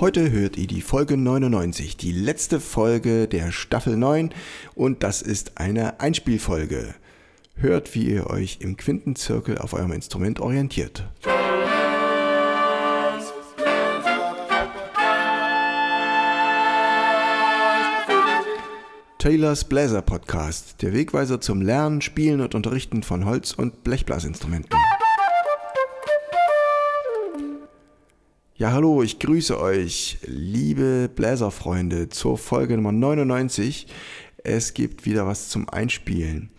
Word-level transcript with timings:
Heute 0.00 0.30
hört 0.30 0.56
ihr 0.56 0.66
die 0.66 0.80
Folge 0.80 1.18
99, 1.18 1.98
die 1.98 2.12
letzte 2.12 2.58
Folge 2.58 3.28
der 3.28 3.52
Staffel 3.52 3.98
9 3.98 4.30
und 4.74 5.02
das 5.02 5.20
ist 5.20 5.58
eine 5.58 6.00
Einspielfolge. 6.00 6.94
Hört, 7.54 7.94
wie 7.94 8.08
ihr 8.08 8.30
euch 8.30 8.60
im 8.62 8.78
Quintenzirkel 8.78 9.58
auf 9.58 9.74
eurem 9.74 9.92
Instrument 9.92 10.40
orientiert. 10.40 11.06
Taylors 19.18 19.66
Bläser 19.66 20.00
Podcast, 20.00 20.80
der 20.80 20.94
Wegweiser 20.94 21.42
zum 21.42 21.60
Lernen, 21.60 22.00
Spielen 22.00 22.40
und 22.40 22.54
Unterrichten 22.54 23.02
von 23.02 23.26
Holz- 23.26 23.52
und 23.52 23.84
Blechblasinstrumenten. 23.84 24.78
Ja, 28.60 28.72
hallo, 28.72 29.02
ich 29.02 29.18
grüße 29.18 29.58
euch, 29.58 30.18
liebe 30.26 31.08
Bläserfreunde, 31.08 32.10
zur 32.10 32.36
Folge 32.36 32.76
Nummer 32.76 32.92
99. 32.92 33.86
Es 34.44 34.74
gibt 34.74 35.06
wieder 35.06 35.26
was 35.26 35.48
zum 35.48 35.66
Einspielen. 35.70 36.50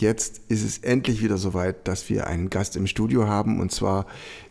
Jetzt 0.00 0.40
ist 0.48 0.64
es 0.64 0.78
endlich 0.78 1.22
wieder 1.22 1.36
soweit, 1.36 1.86
dass 1.88 2.08
wir 2.08 2.26
einen 2.26 2.48
Gast 2.48 2.74
im 2.74 2.86
Studio 2.86 3.26
haben. 3.26 3.60
Und 3.60 3.70
zwar 3.70 4.06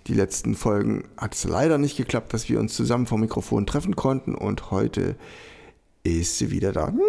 die 0.06 0.14
letzten 0.14 0.54
Folgen 0.54 1.06
hat 1.18 1.34
es 1.34 1.44
leider 1.44 1.80
nicht 1.80 1.98
geklappt, 1.98 2.36
dass 2.36 2.48
wir 2.50 2.60
uns 2.60 2.76
zusammen 2.76 3.08
vor 3.08 3.18
Mikrofon 3.18 3.66
treffen 3.66 3.96
konnten. 3.96 4.36
Und 4.36 4.70
heute 4.70 5.16
ist 6.04 6.38
sie 6.38 6.52
wieder 6.52 6.72
da. 6.72 6.94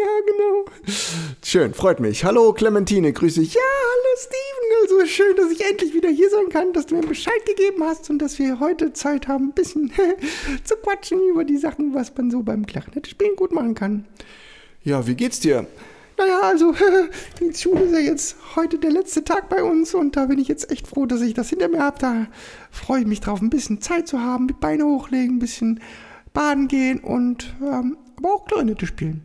Ja, 0.00 0.06
genau. 0.24 0.96
Schön, 1.44 1.74
freut 1.74 2.00
mich. 2.00 2.24
Hallo 2.24 2.54
Clementine, 2.54 3.12
grüße 3.12 3.40
dich. 3.40 3.52
Ja, 3.52 3.60
hallo 3.60 4.16
Steven. 4.16 4.59
Also 4.82 5.06
schön, 5.06 5.36
dass 5.36 5.50
ich 5.50 5.64
endlich 5.64 5.94
wieder 5.94 6.08
hier 6.08 6.30
sein 6.30 6.48
kann, 6.48 6.72
dass 6.72 6.86
du 6.86 6.94
mir 6.94 7.06
Bescheid 7.06 7.44
gegeben 7.44 7.84
hast 7.84 8.08
und 8.10 8.18
dass 8.18 8.38
wir 8.38 8.60
heute 8.60 8.92
Zeit 8.92 9.28
haben, 9.28 9.48
ein 9.48 9.52
bisschen 9.52 9.92
zu 10.64 10.76
quatschen 10.76 11.20
über 11.30 11.44
die 11.44 11.58
Sachen, 11.58 11.94
was 11.94 12.14
man 12.16 12.30
so 12.30 12.42
beim 12.42 12.66
Klarinette-Spielen 12.66 13.36
gut 13.36 13.52
machen 13.52 13.74
kann. 13.74 14.06
Ja, 14.82 15.06
wie 15.06 15.14
geht's 15.14 15.40
dir? 15.40 15.66
Naja, 16.16 16.40
also 16.42 16.74
die 17.40 17.54
Schule 17.54 17.84
ist 17.84 17.92
ja 17.92 17.98
jetzt 17.98 18.36
heute 18.56 18.78
der 18.78 18.90
letzte 18.90 19.24
Tag 19.24 19.48
bei 19.48 19.62
uns 19.62 19.94
und 19.94 20.16
da 20.16 20.26
bin 20.26 20.38
ich 20.38 20.48
jetzt 20.48 20.70
echt 20.70 20.86
froh, 20.86 21.06
dass 21.06 21.20
ich 21.20 21.34
das 21.34 21.50
hinter 21.50 21.68
mir 21.68 21.80
habe. 21.80 21.98
Da 21.98 22.26
freue 22.70 23.00
ich 23.00 23.06
mich 23.06 23.20
drauf, 23.20 23.40
ein 23.40 23.50
bisschen 23.50 23.80
Zeit 23.80 24.08
zu 24.08 24.20
haben, 24.20 24.46
mit 24.46 24.60
Beine 24.60 24.84
hochlegen, 24.84 25.36
ein 25.36 25.40
bisschen 25.40 25.80
baden 26.32 26.68
gehen 26.68 27.00
und 27.00 27.54
ähm, 27.60 27.96
aber 28.16 28.34
auch 28.34 28.44
Klarinette 28.46 28.86
spielen. 28.86 29.22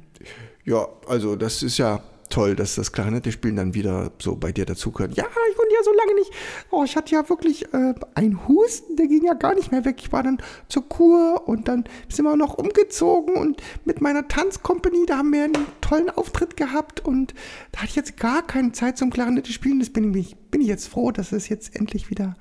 Ja, 0.63 0.88
also 1.07 1.35
das 1.35 1.63
ist 1.63 1.77
ja 1.77 2.01
toll, 2.29 2.55
dass 2.55 2.75
das 2.75 2.91
Klarinette-Spielen 2.91 3.55
dann 3.55 3.73
wieder 3.73 4.11
so 4.19 4.35
bei 4.35 4.51
dir 4.51 4.65
dazugehört. 4.65 5.15
Ja, 5.15 5.25
ich 5.25 5.57
konnte 5.57 5.73
ja 5.73 5.83
so 5.83 5.93
lange 5.93 6.15
nicht. 6.15 6.31
Oh, 6.71 6.83
ich 6.83 6.95
hatte 6.95 7.13
ja 7.13 7.27
wirklich 7.29 7.73
äh, 7.73 7.93
einen 8.15 8.47
Husten, 8.47 8.95
der 8.95 9.07
ging 9.07 9.23
ja 9.25 9.33
gar 9.33 9.55
nicht 9.55 9.71
mehr 9.71 9.85
weg. 9.85 9.97
Ich 9.99 10.11
war 10.11 10.23
dann 10.23 10.37
zur 10.67 10.87
Kur 10.87 11.47
und 11.47 11.67
dann 11.67 11.85
sind 12.09 12.25
wir 12.25 12.35
noch 12.35 12.55
umgezogen 12.55 13.35
und 13.35 13.61
mit 13.85 14.01
meiner 14.01 14.27
Tanzkompanie, 14.27 15.05
da 15.05 15.17
haben 15.17 15.31
wir 15.31 15.43
einen 15.43 15.67
tollen 15.81 16.09
Auftritt 16.09 16.57
gehabt 16.57 17.05
und 17.05 17.33
da 17.71 17.79
hatte 17.79 17.89
ich 17.89 17.95
jetzt 17.95 18.17
gar 18.17 18.45
keine 18.45 18.71
Zeit 18.71 18.97
zum 18.97 19.09
Klarinette 19.11 19.51
spielen. 19.51 19.79
Das 19.79 19.89
bin 19.89 20.13
ich, 20.13 20.35
bin 20.35 20.61
ich 20.61 20.67
jetzt 20.67 20.87
froh, 20.87 21.11
dass 21.11 21.31
es 21.31 21.49
jetzt 21.49 21.75
endlich 21.75 22.09
wieder 22.09 22.35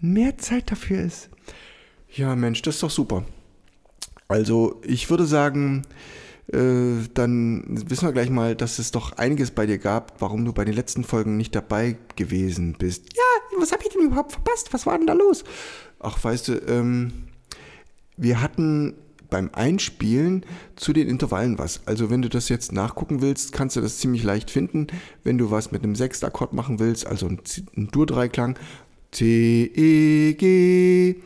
mehr 0.00 0.38
Zeit 0.38 0.70
dafür 0.70 1.00
ist. 1.00 1.30
Ja, 2.08 2.34
Mensch, 2.34 2.62
das 2.62 2.76
ist 2.76 2.82
doch 2.82 2.90
super. 2.90 3.24
Also, 4.28 4.80
ich 4.84 5.10
würde 5.10 5.26
sagen, 5.26 5.84
äh, 6.52 7.08
dann 7.14 7.64
wissen 7.88 8.06
wir 8.06 8.12
gleich 8.12 8.30
mal, 8.30 8.56
dass 8.56 8.78
es 8.78 8.90
doch 8.90 9.12
einiges 9.12 9.50
bei 9.50 9.66
dir 9.66 9.78
gab, 9.78 10.20
warum 10.20 10.44
du 10.44 10.52
bei 10.52 10.64
den 10.64 10.74
letzten 10.74 11.04
Folgen 11.04 11.36
nicht 11.36 11.54
dabei 11.54 11.96
gewesen 12.16 12.74
bist. 12.78 13.04
Ja, 13.16 13.58
was 13.60 13.72
habe 13.72 13.82
ich 13.84 13.90
denn 13.90 14.06
überhaupt 14.06 14.32
verpasst? 14.32 14.72
Was 14.72 14.86
war 14.86 14.98
denn 14.98 15.06
da 15.06 15.12
los? 15.12 15.44
Ach, 16.00 16.22
weißt 16.22 16.48
du, 16.48 16.52
ähm, 16.66 17.12
wir 18.16 18.40
hatten 18.40 18.94
beim 19.28 19.50
Einspielen 19.52 20.44
zu 20.74 20.92
den 20.92 21.08
Intervallen 21.08 21.58
was. 21.58 21.82
Also 21.86 22.10
wenn 22.10 22.22
du 22.22 22.28
das 22.28 22.48
jetzt 22.48 22.72
nachgucken 22.72 23.22
willst, 23.22 23.52
kannst 23.52 23.76
du 23.76 23.80
das 23.80 23.98
ziemlich 23.98 24.24
leicht 24.24 24.50
finden. 24.50 24.88
Wenn 25.22 25.38
du 25.38 25.50
was 25.50 25.70
mit 25.70 25.84
einem 25.84 25.94
Sechstakkord 25.94 26.52
machen 26.52 26.80
willst, 26.80 27.06
also 27.06 27.28
ein, 27.28 27.40
ein 27.76 27.88
Dur-Dreiklang, 27.88 28.58
C, 29.12 29.70
E, 29.74 30.34
G 30.34 31.16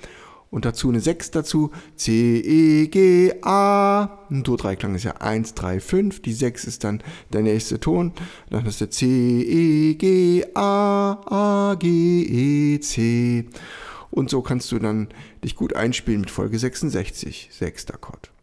und 0.54 0.64
dazu 0.64 0.88
eine 0.88 1.00
6 1.00 1.32
dazu. 1.32 1.72
C, 1.96 2.38
E, 2.38 2.86
G, 2.86 3.32
A. 3.42 4.20
Ein 4.30 4.44
Dur-Dreiklang 4.44 4.94
ist 4.94 5.02
ja 5.02 5.16
1, 5.16 5.54
3, 5.54 5.80
5. 5.80 6.22
Die 6.22 6.32
6 6.32 6.66
ist 6.66 6.84
dann 6.84 7.02
der 7.32 7.42
nächste 7.42 7.80
Ton. 7.80 8.12
Dann 8.50 8.64
hast 8.64 8.80
du 8.80 8.88
C, 8.88 9.04
E, 9.42 9.94
G, 9.94 10.44
A, 10.54 11.18
A, 11.26 11.74
G, 11.74 12.22
E, 12.76 12.78
C. 12.78 13.46
Und 14.12 14.30
so 14.30 14.42
kannst 14.42 14.70
du 14.70 14.78
dann 14.78 15.08
dich 15.42 15.56
gut 15.56 15.74
einspielen 15.74 16.20
mit 16.20 16.30
Folge 16.30 16.56
66, 16.56 17.48
Sechstakkord. 17.50 18.33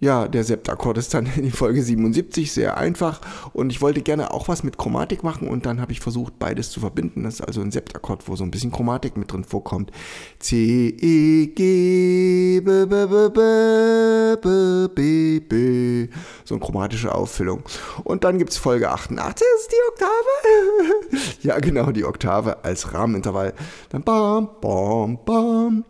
Ja, 0.00 0.26
der 0.26 0.42
Septakkord 0.42 0.98
ist 0.98 1.14
dann 1.14 1.26
in 1.36 1.52
Folge 1.52 1.82
77 1.82 2.52
sehr 2.52 2.76
einfach 2.76 3.20
und 3.52 3.70
ich 3.70 3.80
wollte 3.80 4.02
gerne 4.02 4.32
auch 4.32 4.48
was 4.48 4.64
mit 4.64 4.76
Chromatik 4.76 5.22
machen 5.22 5.48
und 5.48 5.66
dann 5.66 5.80
habe 5.80 5.92
ich 5.92 6.00
versucht, 6.00 6.38
beides 6.38 6.70
zu 6.70 6.80
verbinden. 6.80 7.22
Das 7.22 7.34
ist 7.34 7.40
also 7.40 7.60
ein 7.60 7.70
Septakkord, 7.70 8.28
wo 8.28 8.34
so 8.36 8.44
ein 8.44 8.50
bisschen 8.50 8.72
Chromatik 8.72 9.16
mit 9.16 9.32
drin 9.32 9.44
vorkommt. 9.44 9.92
C, 10.40 10.88
E, 10.88 11.46
G, 11.46 12.60
B, 12.60 12.86
B, 12.86 13.06
B, 13.06 14.36
B, 14.42 14.88
B, 14.88 15.40
B. 15.40 16.08
So 16.44 16.56
eine 16.56 16.64
chromatische 16.64 17.14
Auffüllung. 17.14 17.62
Und 18.02 18.24
dann 18.24 18.38
gibt 18.38 18.50
es 18.50 18.58
Folge 18.58 18.90
88, 18.90 19.46
das 19.54 19.62
ist 19.62 19.72
die 19.72 19.76
Oktave. 19.92 21.32
ja, 21.42 21.58
genau, 21.60 21.92
die 21.92 22.04
Oktave 22.04 22.64
als 22.64 22.92
Rahmenintervall. 22.92 23.54
Dann 23.90 24.02
bam, 24.02 24.50
bam, 24.60 25.18
bam. 25.24 25.84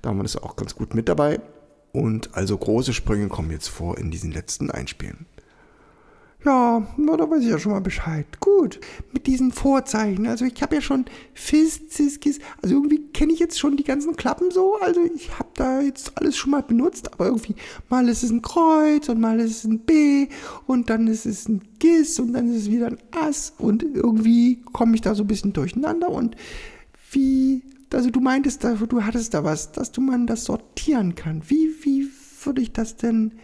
Da 0.00 0.10
haben 0.10 0.18
wir 0.18 0.22
das 0.22 0.36
auch 0.36 0.54
ganz 0.54 0.74
gut 0.74 0.94
mit 0.94 1.08
dabei. 1.08 1.40
Und 1.92 2.34
also 2.34 2.56
große 2.56 2.92
Sprünge 2.92 3.28
kommen 3.28 3.50
jetzt 3.50 3.68
vor 3.68 3.98
in 3.98 4.10
diesen 4.10 4.32
letzten 4.32 4.70
Einspielen. 4.70 5.26
Ja, 6.44 6.86
da 6.96 7.30
weiß 7.30 7.42
ich 7.42 7.48
ja 7.48 7.58
schon 7.58 7.72
mal 7.72 7.80
Bescheid. 7.80 8.24
Gut, 8.38 8.78
mit 9.12 9.26
diesen 9.26 9.50
Vorzeichen. 9.50 10.28
Also 10.28 10.44
ich 10.44 10.62
habe 10.62 10.76
ja 10.76 10.80
schon 10.80 11.06
Fis, 11.34 11.80
Cis, 11.90 12.20
Gis. 12.20 12.38
Also 12.62 12.76
irgendwie 12.76 13.08
kenne 13.08 13.32
ich 13.32 13.40
jetzt 13.40 13.58
schon 13.58 13.76
die 13.76 13.82
ganzen 13.82 14.14
Klappen 14.14 14.52
so. 14.52 14.76
Also 14.80 15.00
ich 15.02 15.36
habe 15.36 15.48
da 15.54 15.80
jetzt 15.80 16.12
alles 16.14 16.36
schon 16.36 16.52
mal 16.52 16.62
benutzt. 16.62 17.12
Aber 17.12 17.26
irgendwie 17.26 17.56
mal 17.88 18.08
ist 18.08 18.22
es 18.22 18.30
ein 18.30 18.42
Kreuz 18.42 19.08
und 19.08 19.20
mal 19.20 19.40
ist 19.40 19.50
es 19.50 19.64
ein 19.64 19.80
B 19.80 20.28
und 20.66 20.90
dann 20.90 21.08
ist 21.08 21.26
es 21.26 21.48
ein 21.48 21.60
Gis 21.80 22.20
und 22.20 22.32
dann 22.32 22.48
ist 22.48 22.62
es 22.62 22.70
wieder 22.70 22.86
ein 22.86 22.98
Ass. 23.10 23.54
Und 23.58 23.82
irgendwie 23.82 24.62
komme 24.72 24.94
ich 24.94 25.00
da 25.00 25.16
so 25.16 25.24
ein 25.24 25.28
bisschen 25.28 25.52
durcheinander. 25.52 26.08
Und 26.08 26.36
wie 27.10 27.64
also 27.94 28.10
du 28.10 28.20
meintest, 28.20 28.64
du 28.64 29.04
hattest 29.04 29.34
da 29.34 29.44
was, 29.44 29.72
dass 29.72 29.92
du 29.92 30.00
man 30.00 30.26
das 30.26 30.44
sortieren 30.44 31.14
kann. 31.14 31.42
Wie, 31.48 31.70
wie 31.82 32.08
würde 32.44 32.62
ich 32.62 32.72
das 32.72 32.96
denn 32.96 33.38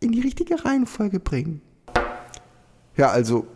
in 0.00 0.12
die 0.12 0.20
richtige 0.20 0.64
Reihenfolge 0.64 1.20
bringen? 1.20 1.60
Ja, 2.96 3.10
also 3.10 3.46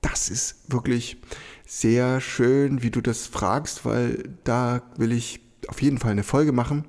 das 0.00 0.28
ist 0.28 0.70
wirklich 0.72 1.20
sehr 1.66 2.20
schön, 2.20 2.82
wie 2.82 2.90
du 2.90 3.00
das 3.00 3.26
fragst, 3.26 3.84
weil 3.84 4.34
da 4.44 4.82
will 4.96 5.12
ich 5.12 5.40
auf 5.68 5.80
jeden 5.80 5.98
Fall 5.98 6.12
eine 6.12 6.24
Folge 6.24 6.52
machen. 6.52 6.84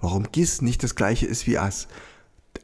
Warum 0.00 0.30
Gis 0.32 0.62
nicht 0.62 0.82
das 0.82 0.94
gleiche 0.96 1.26
ist 1.26 1.46
wie 1.46 1.58
Ass 1.58 1.88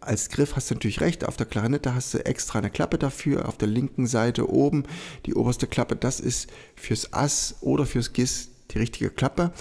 als 0.01 0.29
Griff 0.29 0.57
hast 0.57 0.71
du 0.71 0.75
natürlich 0.75 1.01
recht, 1.01 1.27
auf 1.27 1.37
der 1.37 1.47
Klarinette 1.47 1.95
hast 1.95 2.15
du 2.15 2.25
extra 2.25 2.59
eine 2.59 2.71
Klappe 2.71 2.99
dafür, 2.99 3.49
auf 3.49 3.59
der 3.59 3.69
linken 3.69 4.07
Seite 4.07 4.51
oben 4.51 4.85
die 5.27 5.35
oberste 5.35 5.67
Klappe, 5.67 5.97
das 5.97 6.21
ist 6.21 6.49
fürs 6.77 7.13
Ass 7.13 7.57
oder 7.61 7.87
fürs 7.87 8.13
Gis 8.13 8.51
die 8.71 8.79
richtige 8.79 9.11
Klappe, 9.11 9.53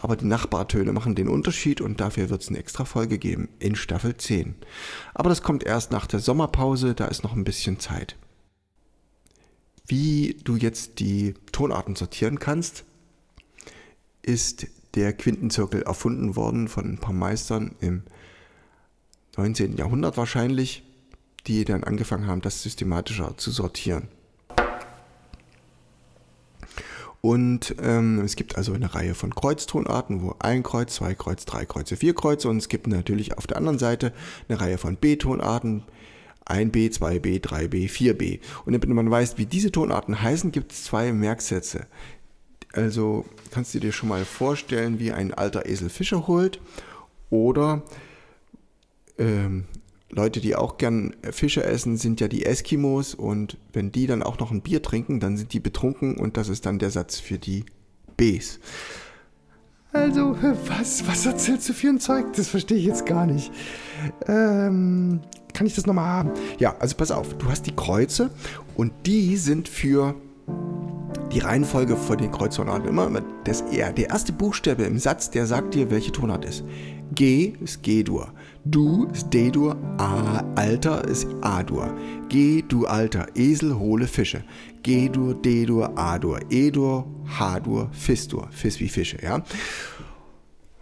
aber 0.00 0.16
die 0.16 0.26
Nachbartöne 0.26 0.92
machen 0.92 1.14
den 1.14 1.28
Unterschied 1.28 1.80
und 1.80 2.00
dafür 2.00 2.30
wird 2.30 2.42
es 2.42 2.48
eine 2.48 2.58
extra 2.58 2.84
Folge 2.84 3.18
geben 3.18 3.48
in 3.58 3.76
Staffel 3.76 4.16
10. 4.16 4.54
Aber 5.14 5.28
das 5.28 5.42
kommt 5.42 5.64
erst 5.64 5.92
nach 5.92 6.06
der 6.06 6.20
Sommerpause, 6.20 6.94
da 6.94 7.06
ist 7.06 7.22
noch 7.22 7.34
ein 7.34 7.44
bisschen 7.44 7.78
Zeit. 7.78 8.16
Wie 9.86 10.38
du 10.44 10.56
jetzt 10.56 11.00
die 11.00 11.34
Tonarten 11.52 11.96
sortieren 11.96 12.38
kannst, 12.38 12.84
ist 14.22 14.66
der 14.94 15.12
Quintenzirkel 15.12 15.82
erfunden 15.82 16.36
worden 16.36 16.68
von 16.68 16.84
ein 16.92 16.98
paar 16.98 17.14
Meistern 17.14 17.74
im 17.80 18.02
19. 19.36 19.76
Jahrhundert 19.76 20.16
wahrscheinlich, 20.16 20.82
die 21.46 21.64
dann 21.64 21.84
angefangen 21.84 22.26
haben, 22.26 22.42
das 22.42 22.62
systematischer 22.62 23.36
zu 23.36 23.50
sortieren. 23.50 24.08
Und 27.22 27.76
ähm, 27.80 28.20
es 28.24 28.34
gibt 28.34 28.56
also 28.56 28.72
eine 28.72 28.94
Reihe 28.94 29.14
von 29.14 29.32
Kreuztonarten, 29.32 30.22
wo 30.22 30.34
ein 30.40 30.64
Kreuz, 30.64 30.96
zwei 30.96 31.14
Kreuz, 31.14 31.44
drei 31.44 31.64
Kreuze, 31.64 31.96
vier 31.96 32.14
Kreuze. 32.14 32.48
Und 32.48 32.56
es 32.56 32.68
gibt 32.68 32.88
natürlich 32.88 33.38
auf 33.38 33.46
der 33.46 33.56
anderen 33.56 33.78
Seite 33.78 34.12
eine 34.48 34.60
Reihe 34.60 34.76
von 34.76 34.96
B-Tonarten. 34.96 35.84
1b, 36.44 36.92
2b, 36.92 37.40
3b, 37.40 37.88
4b. 37.88 38.40
Und 38.64 38.72
damit 38.72 38.88
man 38.88 39.08
weiß, 39.08 39.38
wie 39.38 39.46
diese 39.46 39.70
Tonarten 39.70 40.20
heißen, 40.20 40.50
gibt 40.50 40.72
es 40.72 40.82
zwei 40.82 41.12
Merksätze. 41.12 41.86
Also 42.72 43.24
kannst 43.52 43.72
du 43.74 43.78
dir 43.78 43.92
schon 43.92 44.08
mal 44.08 44.24
vorstellen, 44.24 44.98
wie 44.98 45.12
ein 45.12 45.32
alter 45.32 45.66
Esel 45.66 45.88
Fische 45.88 46.26
holt. 46.26 46.60
Oder 47.30 47.82
ähm, 49.22 49.64
Leute, 50.10 50.40
die 50.40 50.54
auch 50.56 50.76
gern 50.76 51.16
Fische 51.30 51.64
essen, 51.64 51.96
sind 51.96 52.20
ja 52.20 52.28
die 52.28 52.44
Eskimos 52.44 53.14
und 53.14 53.56
wenn 53.72 53.92
die 53.92 54.06
dann 54.06 54.22
auch 54.22 54.38
noch 54.38 54.50
ein 54.50 54.60
Bier 54.60 54.82
trinken, 54.82 55.20
dann 55.20 55.38
sind 55.38 55.54
die 55.54 55.60
betrunken 55.60 56.18
und 56.18 56.36
das 56.36 56.48
ist 56.48 56.66
dann 56.66 56.78
der 56.78 56.90
Satz 56.90 57.18
für 57.18 57.38
die 57.38 57.64
Bs. 58.18 58.60
Also, 59.94 60.36
was, 60.68 61.06
was 61.06 61.26
erzählst 61.26 61.68
du 61.68 61.72
für 61.74 61.88
ein 61.88 62.00
Zeug? 62.00 62.32
Das 62.34 62.48
verstehe 62.48 62.78
ich 62.78 62.84
jetzt 62.84 63.06
gar 63.06 63.26
nicht. 63.26 63.52
Ähm, 64.26 65.20
kann 65.52 65.66
ich 65.66 65.74
das 65.74 65.86
nochmal 65.86 66.06
haben? 66.06 66.30
Ja, 66.58 66.76
also 66.78 66.96
pass 66.96 67.10
auf, 67.10 67.34
du 67.34 67.46
hast 67.46 67.66
die 67.66 67.76
Kreuze 67.76 68.30
und 68.74 68.92
die 69.06 69.36
sind 69.36 69.68
für 69.68 70.14
die 71.32 71.38
Reihenfolge 71.38 71.96
von 71.96 72.18
den 72.18 72.30
Kreuztonarten 72.30 72.88
immer, 72.88 73.22
das, 73.44 73.64
der 73.70 73.96
erste 73.96 74.32
Buchstabe 74.32 74.84
im 74.84 74.98
Satz, 74.98 75.30
der 75.30 75.46
sagt 75.46 75.74
dir, 75.74 75.90
welche 75.90 76.12
Tonart 76.12 76.44
ist. 76.44 76.64
G 77.14 77.54
ist 77.60 77.82
G-Dur. 77.82 78.32
Du 78.64 79.06
ist 79.12 79.30
D-Dur. 79.34 79.76
A, 79.98 80.44
Alter 80.54 81.04
ist 81.08 81.26
A-Dur. 81.40 81.92
G, 82.28 82.62
du 82.62 82.86
Alter. 82.86 83.26
Esel, 83.34 83.76
hole 83.76 84.06
Fische. 84.06 84.44
G-Dur, 84.84 85.34
D-Dur, 85.34 85.98
A-Dur. 85.98 86.38
E-Dur, 86.48 87.04
H-Dur, 87.26 87.88
Fis-Dur. 87.90 88.48
Fis 88.52 88.78
wie 88.78 88.88
Fische, 88.88 89.18
ja. 89.20 89.42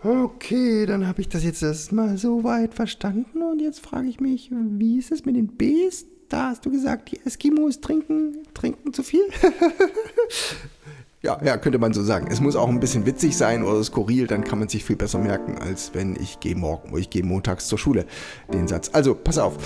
Okay, 0.03 0.85
dann 0.85 1.07
habe 1.07 1.23
ich 1.23 1.31
das 1.31 1.43
jetzt 1.43 1.63
erstmal 1.63 2.19
so 2.19 2.45
weit 2.45 2.75
verstanden 2.75 3.43
und 3.43 3.61
jetzt 3.61 3.81
frage 3.81 4.09
ich 4.09 4.21
mich, 4.21 4.51
wie 4.53 4.99
ist 4.99 5.11
es 5.11 5.25
mit 5.25 5.37
den 5.37 5.49
Bs? 5.57 6.05
Da 6.29 6.51
hast 6.51 6.67
du 6.67 6.71
gesagt, 6.71 7.11
die 7.11 7.21
Eskimos 7.25 7.81
trinken, 7.81 8.39
trinken 8.53 8.93
zu 8.93 9.03
viel. 9.03 9.25
Ja, 11.23 11.39
ja, 11.45 11.59
könnte 11.59 11.79
man 11.79 11.93
so 11.93 12.03
sagen. 12.03 12.29
Es 12.31 12.41
muss 12.41 12.57
auch 12.57 12.69
ein 12.69 12.81
bisschen 12.81 13.05
witzig 13.05 13.37
sein 13.37 13.63
oder 13.63 13.85
skurril, 13.85 14.27
dann 14.27 14.43
kann 14.43 14.59
man 14.59 14.69
sich 14.69 14.85
viel 14.85 14.97
besser 14.97 15.19
merken, 15.19 15.59
als 15.59 15.91
wenn 15.93 16.17
ich 16.17 16.41
gehe 16.41 16.57
morgen, 16.57 16.97
ich 16.97 17.11
gehe 17.11 17.23
montags 17.23 17.69
zur 17.69 17.77
Schule, 17.77 18.07
den 18.55 18.67
Satz. 18.67 18.89
Also, 18.95 19.15
pass 19.15 19.37
auf. 19.37 19.57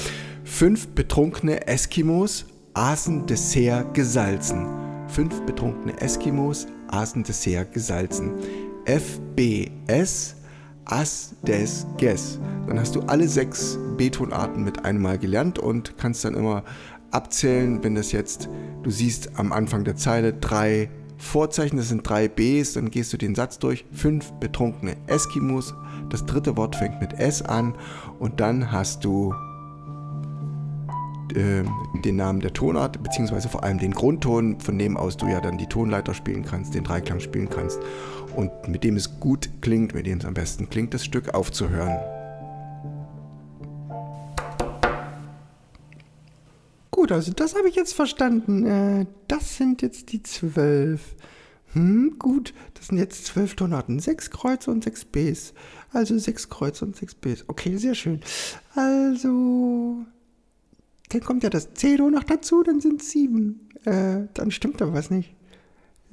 Fünf 0.42 0.88
betrunkene 0.88 1.66
Eskimos 1.68 2.46
aßen 2.74 3.26
Dessert 3.26 3.94
gesalzen. 3.94 4.66
Fünf 5.06 5.42
betrunkene 5.42 6.00
Eskimos 6.00 6.66
aßen 6.88 7.22
Dessert 7.22 7.72
gesalzen. 7.72 8.32
FBS, 8.84 10.34
As, 10.86 11.36
Des, 11.46 11.86
Ges. 11.98 12.40
Dann 12.66 12.80
hast 12.80 12.96
du 12.96 13.00
alle 13.02 13.28
sechs 13.28 13.78
B-Tonarten 13.96 14.64
mit 14.64 14.84
einmal 14.84 15.18
gelernt 15.18 15.60
und 15.60 15.96
kannst 15.98 16.24
dann 16.24 16.34
immer 16.34 16.64
abzählen, 17.12 17.84
wenn 17.84 17.94
das 17.94 18.10
jetzt, 18.10 18.48
du 18.82 18.90
siehst 18.90 19.38
am 19.38 19.52
Anfang 19.52 19.84
der 19.84 19.94
Zeile 19.94 20.32
drei 20.32 20.90
Vorzeichen, 21.24 21.76
das 21.76 21.88
sind 21.88 22.08
drei 22.08 22.28
Bs, 22.28 22.74
dann 22.74 22.90
gehst 22.90 23.12
du 23.12 23.16
den 23.16 23.34
Satz 23.34 23.58
durch. 23.58 23.84
Fünf 23.92 24.32
betrunkene 24.34 24.96
Eskimos. 25.06 25.74
Das 26.10 26.24
dritte 26.26 26.56
Wort 26.56 26.76
fängt 26.76 27.00
mit 27.00 27.14
S 27.14 27.42
an 27.42 27.74
und 28.18 28.40
dann 28.40 28.70
hast 28.70 29.04
du 29.04 29.34
äh, 31.34 31.64
den 32.04 32.16
Namen 32.16 32.40
der 32.40 32.52
Tonart, 32.52 33.02
beziehungsweise 33.02 33.48
vor 33.48 33.64
allem 33.64 33.78
den 33.78 33.92
Grundton, 33.92 34.60
von 34.60 34.78
dem 34.78 34.96
aus 34.96 35.16
du 35.16 35.26
ja 35.26 35.40
dann 35.40 35.58
die 35.58 35.66
Tonleiter 35.66 36.14
spielen 36.14 36.44
kannst, 36.44 36.74
den 36.74 36.84
Dreiklang 36.84 37.20
spielen 37.20 37.48
kannst 37.48 37.80
und 38.36 38.50
mit 38.68 38.84
dem 38.84 38.96
es 38.96 39.18
gut 39.18 39.48
klingt, 39.60 39.94
mit 39.94 40.06
dem 40.06 40.18
es 40.18 40.24
am 40.24 40.34
besten 40.34 40.68
klingt, 40.68 40.94
das 40.94 41.04
Stück 41.04 41.34
aufzuhören. 41.34 41.98
Gut, 47.04 47.12
also 47.12 47.34
das 47.34 47.54
habe 47.54 47.68
ich 47.68 47.74
jetzt 47.74 47.92
verstanden. 47.92 48.64
Äh, 48.64 49.06
das 49.28 49.58
sind 49.58 49.82
jetzt 49.82 50.10
die 50.10 50.22
zwölf. 50.22 51.02
Hm, 51.74 52.16
gut, 52.18 52.54
das 52.72 52.86
sind 52.86 52.96
jetzt 52.96 53.26
zwölf 53.26 53.56
Tonarten. 53.56 54.00
Sechs 54.00 54.30
Kreuze 54.30 54.70
und 54.70 54.82
sechs 54.82 55.04
Bs. 55.04 55.52
Also 55.92 56.16
sechs 56.16 56.48
Kreuze 56.48 56.86
und 56.86 56.96
sechs 56.96 57.14
Bs. 57.14 57.44
Okay, 57.46 57.76
sehr 57.76 57.94
schön. 57.94 58.22
Also, 58.74 60.06
dann 61.10 61.20
kommt 61.20 61.42
ja 61.42 61.50
das 61.50 61.74
C-Do 61.74 62.08
noch 62.08 62.24
dazu, 62.24 62.62
dann 62.62 62.80
sind 62.80 63.02
es 63.02 63.10
sieben. 63.10 63.68
Äh, 63.84 64.22
dann 64.32 64.50
stimmt 64.50 64.80
da 64.80 64.90
was 64.94 65.10
nicht 65.10 65.34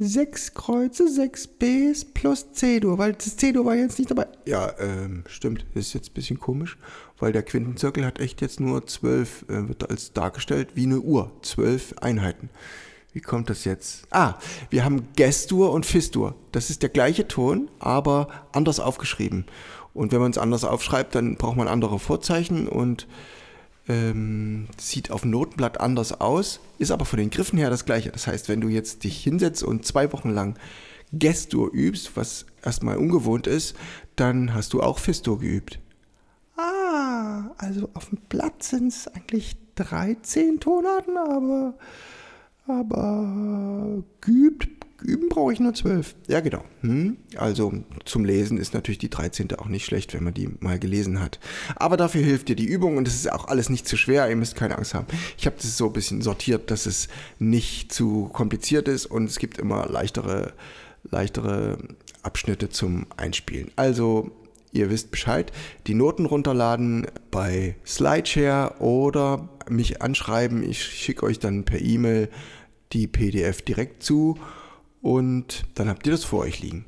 sechs 0.04 0.56
Kreuze, 0.56 1.08
sechs 1.08 1.46
Bs 1.46 2.06
plus 2.06 2.54
C-Dur, 2.54 2.98
weil 2.98 3.14
das 3.14 3.38
C-Dur 3.38 3.66
war 3.66 3.76
jetzt 3.76 4.00
nicht 4.00 4.10
dabei. 4.10 4.28
Ja, 4.48 4.74
ähm, 4.80 5.24
stimmt. 5.28 5.64
Das 5.76 5.88
ist 5.88 5.94
jetzt 5.94 6.10
ein 6.10 6.14
bisschen 6.16 6.40
komisch, 6.40 6.78
weil 7.20 7.32
der 7.32 7.44
Quintenzirkel 7.44 8.04
hat 8.04 8.20
echt 8.20 8.42
jetzt 8.42 8.60
nur 8.60 8.88
zwölf, 8.88 9.46
äh, 9.48 9.68
wird 9.68 9.90
als 9.92 10.12
dargestellt 10.12 10.70
wie 10.74 10.86
eine 10.86 11.00
Uhr. 11.00 11.32
Zwölf 11.44 11.94
Einheiten. 12.02 12.50
Wie 13.14 13.22
kommt 13.22 13.52
das 13.52 13.64
jetzt? 13.64 14.08
Ah, 14.10 14.36
wir 14.72 14.84
haben 14.84 15.08
Gestur 15.16 15.72
und 15.72 15.86
Fistur. 15.86 16.34
Das 16.52 16.72
ist 16.72 16.82
der 16.82 16.90
gleiche 16.90 17.28
Ton, 17.28 17.70
aber 17.78 18.28
anders 18.54 18.80
aufgeschrieben. 18.80 19.46
Und 19.94 20.12
wenn 20.12 20.22
man 20.22 20.32
es 20.32 20.38
anders 20.40 20.64
aufschreibt, 20.64 21.14
dann 21.14 21.36
braucht 21.36 21.58
man 21.58 21.68
andere 21.68 22.00
Vorzeichen 22.00 22.68
und 22.68 23.08
ähm, 23.92 24.68
sieht 24.78 25.12
auf 25.12 25.22
dem 25.22 25.32
Notenblatt 25.32 25.80
anders 25.80 26.20
aus, 26.20 26.60
ist 26.80 26.92
aber 26.92 27.06
von 27.06 27.20
den 27.20 27.30
Griffen 27.30 27.60
her 27.60 27.70
das 27.70 27.86
gleiche. 27.86 28.12
Das 28.12 28.28
heißt, 28.28 28.48
wenn 28.48 28.62
du 28.62 28.70
jetzt 28.70 29.04
dich 29.04 29.22
hinsetzt 29.22 29.64
und 29.64 29.86
zwei 29.86 30.12
Wochen 30.14 30.30
lang 30.30 30.58
Gestur 31.12 31.72
übst, 31.74 32.16
was 32.16 32.46
erstmal 32.64 32.98
ungewohnt 32.98 33.48
ist, 33.48 33.76
dann 34.16 34.54
hast 34.54 34.74
du 34.74 34.82
auch 34.82 34.98
Fistur 34.98 35.40
geübt. 35.40 35.80
Ah, 36.56 37.52
also 37.58 37.90
auf 37.94 38.10
dem 38.10 38.20
Blatt 38.30 38.64
sind 38.64 38.88
es 38.88 39.08
eigentlich 39.10 39.58
13 39.76 40.60
Tonarten, 40.60 41.18
aber, 41.18 41.74
aber 42.68 44.04
geübt 44.22 44.81
üben 45.02 45.30
brauche 45.30 45.54
ich 45.54 45.60
nur 45.60 45.74
zwölf. 45.74 46.16
Ja, 46.28 46.40
genau. 46.40 46.64
Hm? 46.82 47.18
Also 47.36 47.74
zum 48.06 48.26
Lesen 48.26 48.58
ist 48.58 48.74
natürlich 48.74 49.00
die 49.00 49.10
13. 49.10 49.54
auch 49.56 49.68
nicht 49.68 49.86
schlecht, 49.86 50.14
wenn 50.14 50.24
man 50.24 50.34
die 50.34 50.50
mal 50.60 50.80
gelesen 50.80 51.20
hat. 51.20 51.40
Aber 51.76 51.98
dafür 51.98 52.22
hilft 52.22 52.50
dir 52.50 52.56
die 52.56 52.66
Übung 52.66 52.98
und 52.98 53.08
es 53.08 53.16
ist 53.16 53.32
auch 53.32 53.48
alles 53.48 53.70
nicht 53.70 53.88
zu 53.88 53.98
schwer. 53.98 54.30
Ihr 54.30 54.36
müsst 54.36 54.56
keine 54.56 54.78
Angst 54.78 54.94
haben. 54.94 55.08
Ich 55.38 55.46
habe 55.46 55.56
das 55.58 55.78
so 55.78 55.88
ein 55.88 55.94
bisschen 55.94 56.22
sortiert, 56.22 56.72
dass 56.72 56.86
es 56.86 57.08
nicht 57.40 57.92
zu 57.92 58.30
kompliziert 58.32 58.88
ist 58.88 59.06
und 59.06 59.26
es 59.26 59.40
gibt 59.40 59.58
immer 59.58 59.88
leichtere, 59.88 60.54
leichtere 61.10 61.78
Abschnitte 62.24 62.70
zum 62.70 63.08
Einspielen. 63.18 63.72
Also 63.76 64.32
ihr 64.72 64.90
wisst 64.90 65.12
Bescheid, 65.12 65.52
die 65.88 65.94
Noten 65.94 66.26
runterladen 66.26 67.08
bei 67.30 67.76
Slideshare 67.86 68.80
oder 68.80 69.50
mich 69.70 70.02
anschreiben. 70.02 70.64
Ich 70.64 70.84
schicke 70.84 71.26
euch 71.26 71.40
dann 71.40 71.66
per 71.66 71.82
E-Mail 71.82 72.30
die 72.94 73.08
PDF 73.08 73.62
direkt 73.62 74.04
zu 74.04 74.38
und 75.02 75.64
dann 75.76 75.90
habt 75.90 76.06
ihr 76.06 76.12
das 76.12 76.24
vor 76.24 76.40
euch 76.40 76.62
liegen. 76.62 76.86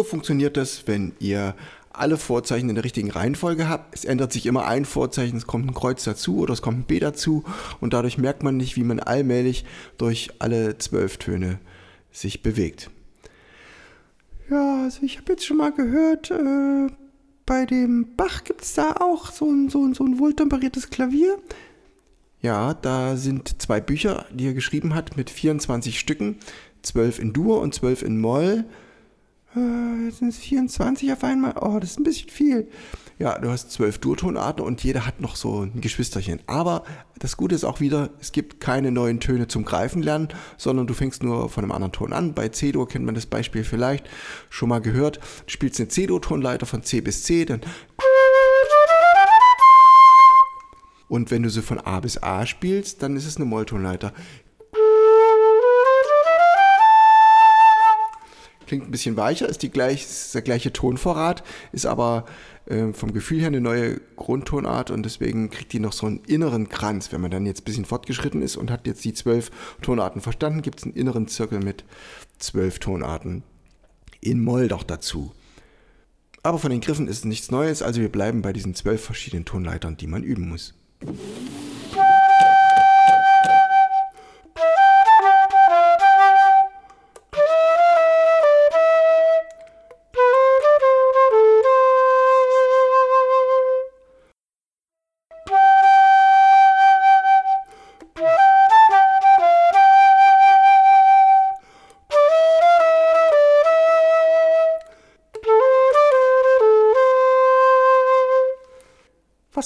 So 0.00 0.04
funktioniert 0.04 0.56
das, 0.56 0.86
wenn 0.86 1.12
ihr 1.18 1.54
alle 1.92 2.16
Vorzeichen 2.16 2.70
in 2.70 2.74
der 2.74 2.84
richtigen 2.84 3.10
Reihenfolge 3.10 3.68
habt. 3.68 3.94
Es 3.94 4.06
ändert 4.06 4.32
sich 4.32 4.46
immer 4.46 4.66
ein 4.66 4.86
Vorzeichen, 4.86 5.36
es 5.36 5.46
kommt 5.46 5.66
ein 5.66 5.74
Kreuz 5.74 6.04
dazu 6.04 6.38
oder 6.38 6.54
es 6.54 6.62
kommt 6.62 6.78
ein 6.78 6.84
B 6.84 7.00
dazu 7.00 7.44
und 7.80 7.92
dadurch 7.92 8.16
merkt 8.16 8.42
man 8.42 8.56
nicht, 8.56 8.76
wie 8.76 8.82
man 8.82 8.98
allmählich 8.98 9.66
durch 9.98 10.30
alle 10.38 10.78
zwölf 10.78 11.18
Töne 11.18 11.58
sich 12.12 12.42
bewegt. 12.42 12.88
Ja, 14.48 14.84
also 14.84 15.02
ich 15.02 15.18
habe 15.18 15.32
jetzt 15.32 15.44
schon 15.44 15.58
mal 15.58 15.72
gehört, 15.72 16.30
äh, 16.30 16.86
bei 17.44 17.66
dem 17.66 18.16
Bach 18.16 18.44
gibt 18.44 18.62
es 18.62 18.72
da 18.72 18.92
auch 18.92 19.30
so 19.30 19.50
ein, 19.50 19.68
so, 19.68 19.84
ein, 19.84 19.92
so 19.92 20.04
ein 20.04 20.18
wohltemperiertes 20.18 20.88
Klavier. 20.88 21.36
Ja, 22.40 22.72
da 22.72 23.18
sind 23.18 23.60
zwei 23.60 23.82
Bücher, 23.82 24.24
die 24.32 24.46
er 24.46 24.54
geschrieben 24.54 24.94
hat, 24.94 25.18
mit 25.18 25.28
24 25.28 26.00
Stücken, 26.00 26.36
12 26.84 27.18
in 27.18 27.32
Dur 27.34 27.60
und 27.60 27.74
12 27.74 28.00
in 28.00 28.18
Moll. 28.18 28.64
Äh, 29.56 30.06
jetzt 30.06 30.18
sind 30.18 30.28
es 30.28 30.38
24 30.38 31.12
auf 31.12 31.24
einmal. 31.24 31.54
Oh, 31.60 31.78
das 31.80 31.92
ist 31.92 32.00
ein 32.00 32.04
bisschen 32.04 32.30
viel. 32.30 32.68
Ja, 33.18 33.38
du 33.38 33.50
hast 33.50 33.70
zwölf 33.70 33.98
Durtonarten 33.98 34.64
und 34.64 34.82
jeder 34.82 35.06
hat 35.06 35.20
noch 35.20 35.36
so 35.36 35.62
ein 35.62 35.80
Geschwisterchen. 35.80 36.40
Aber 36.46 36.84
das 37.18 37.36
Gute 37.36 37.54
ist 37.54 37.64
auch 37.64 37.80
wieder, 37.80 38.10
es 38.20 38.32
gibt 38.32 38.60
keine 38.60 38.92
neuen 38.92 39.20
Töne 39.20 39.48
zum 39.48 39.64
Greifen 39.64 40.02
lernen, 40.02 40.28
sondern 40.56 40.86
du 40.86 40.94
fängst 40.94 41.22
nur 41.22 41.50
von 41.50 41.64
einem 41.64 41.72
anderen 41.72 41.92
Ton 41.92 42.12
an. 42.12 42.32
Bei 42.32 42.48
C-Dur 42.48 42.88
kennt 42.88 43.04
man 43.04 43.14
das 43.14 43.26
Beispiel 43.26 43.64
vielleicht 43.64 44.08
schon 44.48 44.68
mal 44.68 44.80
gehört. 44.80 45.18
Du 45.46 45.50
spielst 45.52 45.80
eine 45.80 45.88
C-Dur-Tonleiter 45.88 46.66
von 46.66 46.82
C 46.82 47.00
bis 47.00 47.24
C, 47.24 47.44
dann 47.44 47.60
und 51.08 51.32
wenn 51.32 51.42
du 51.42 51.50
sie 51.50 51.60
von 51.60 51.80
A 51.80 51.98
bis 51.98 52.22
A 52.22 52.46
spielst, 52.46 53.02
dann 53.02 53.16
ist 53.16 53.26
es 53.26 53.36
eine 53.36 53.44
Molltonleiter. 53.44 54.12
Klingt 58.70 58.86
ein 58.86 58.92
bisschen 58.92 59.16
weicher, 59.16 59.48
ist, 59.48 59.64
die 59.64 59.68
gleich, 59.68 60.04
ist 60.04 60.32
der 60.32 60.42
gleiche 60.42 60.72
Tonvorrat, 60.72 61.42
ist 61.72 61.86
aber 61.86 62.24
äh, 62.66 62.92
vom 62.92 63.12
Gefühl 63.12 63.40
her 63.40 63.48
eine 63.48 63.60
neue 63.60 64.00
Grundtonart 64.14 64.92
und 64.92 65.02
deswegen 65.02 65.50
kriegt 65.50 65.72
die 65.72 65.80
noch 65.80 65.92
so 65.92 66.06
einen 66.06 66.20
inneren 66.28 66.68
Kranz. 66.68 67.10
Wenn 67.10 67.20
man 67.20 67.32
dann 67.32 67.46
jetzt 67.46 67.62
ein 67.62 67.64
bisschen 67.64 67.84
fortgeschritten 67.84 68.42
ist 68.42 68.56
und 68.56 68.70
hat 68.70 68.86
jetzt 68.86 69.04
die 69.04 69.12
zwölf 69.12 69.50
Tonarten 69.82 70.20
verstanden, 70.20 70.62
gibt 70.62 70.78
es 70.78 70.84
einen 70.84 70.94
inneren 70.94 71.26
Zirkel 71.26 71.58
mit 71.58 71.82
zwölf 72.38 72.78
Tonarten. 72.78 73.42
in 74.20 74.40
Moll 74.40 74.68
doch 74.68 74.84
dazu. 74.84 75.32
Aber 76.44 76.58
von 76.60 76.70
den 76.70 76.80
Griffen 76.80 77.08
ist 77.08 77.24
nichts 77.24 77.50
Neues, 77.50 77.82
also 77.82 78.00
wir 78.00 78.08
bleiben 78.08 78.40
bei 78.40 78.52
diesen 78.52 78.76
zwölf 78.76 79.02
verschiedenen 79.02 79.46
Tonleitern, 79.46 79.96
die 79.96 80.06
man 80.06 80.22
üben 80.22 80.48
muss. 80.48 80.74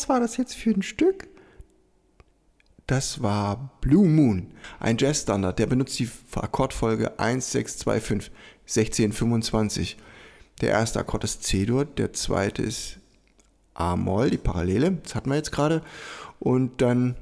War 0.09 0.21
das 0.21 0.37
jetzt 0.37 0.55
für 0.55 0.71
ein 0.71 0.83
Stück? 0.83 1.29
Das 2.87 3.23
war 3.23 3.71
Blue 3.81 4.07
Moon, 4.07 4.53
ein 4.79 4.99
Jazzstandard, 4.99 5.59
der 5.59 5.67
benutzt 5.67 5.99
die 5.99 6.11
Akkordfolge 6.35 7.19
1, 7.19 7.53
6, 7.53 7.79
2, 7.79 8.01
5, 8.01 8.31
16, 8.67 9.13
25. 9.13 9.97
Der 10.61 10.71
erste 10.71 11.01
Akkord 11.01 11.25
ist 11.25 11.45
C-Dur, 11.45 11.87
der 11.87 12.13
zweite 12.13 12.63
ist 12.63 12.99
A-Moll, 13.73 14.31
die 14.31 14.39
Parallele, 14.39 14.99
das 15.03 15.15
hatten 15.15 15.31
wir 15.31 15.37
jetzt 15.37 15.51
gerade, 15.51 15.83
und 16.39 16.83
dann 16.83 17.17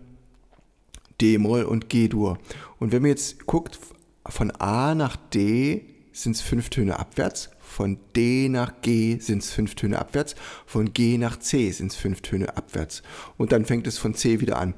D-Moll 1.21 1.63
und 1.63 1.89
G-Dur. 1.89 2.39
Und 2.81 2.91
wenn 2.91 3.03
man 3.03 3.11
jetzt 3.11 3.47
guckt, 3.47 3.79
von 4.27 4.51
A 4.53 4.97
nach 4.97 5.17
D 5.17 5.92
sind 6.13 6.37
es 6.37 6.43
fünf 6.43 6.71
Töne 6.71 6.99
abwärts, 6.99 7.51
von 7.61 7.99
D 8.15 8.49
nach 8.49 8.81
G 8.83 9.19
sind 9.19 9.43
es 9.43 9.51
fünf 9.51 9.75
Töne 9.75 9.99
abwärts, 9.99 10.35
von 10.67 10.93
G 10.93 11.17
nach 11.19 11.39
C 11.39 11.71
sind 11.71 11.91
es 11.91 11.97
fünf 11.97 12.21
Töne 12.21 12.57
abwärts. 12.57 13.03
Und 13.39 13.53
dann 13.53 13.65
fängt 13.65 13.87
es 13.87 13.99
von 13.99 14.15
C 14.15 14.41
wieder 14.41 14.59
an. 14.59 14.75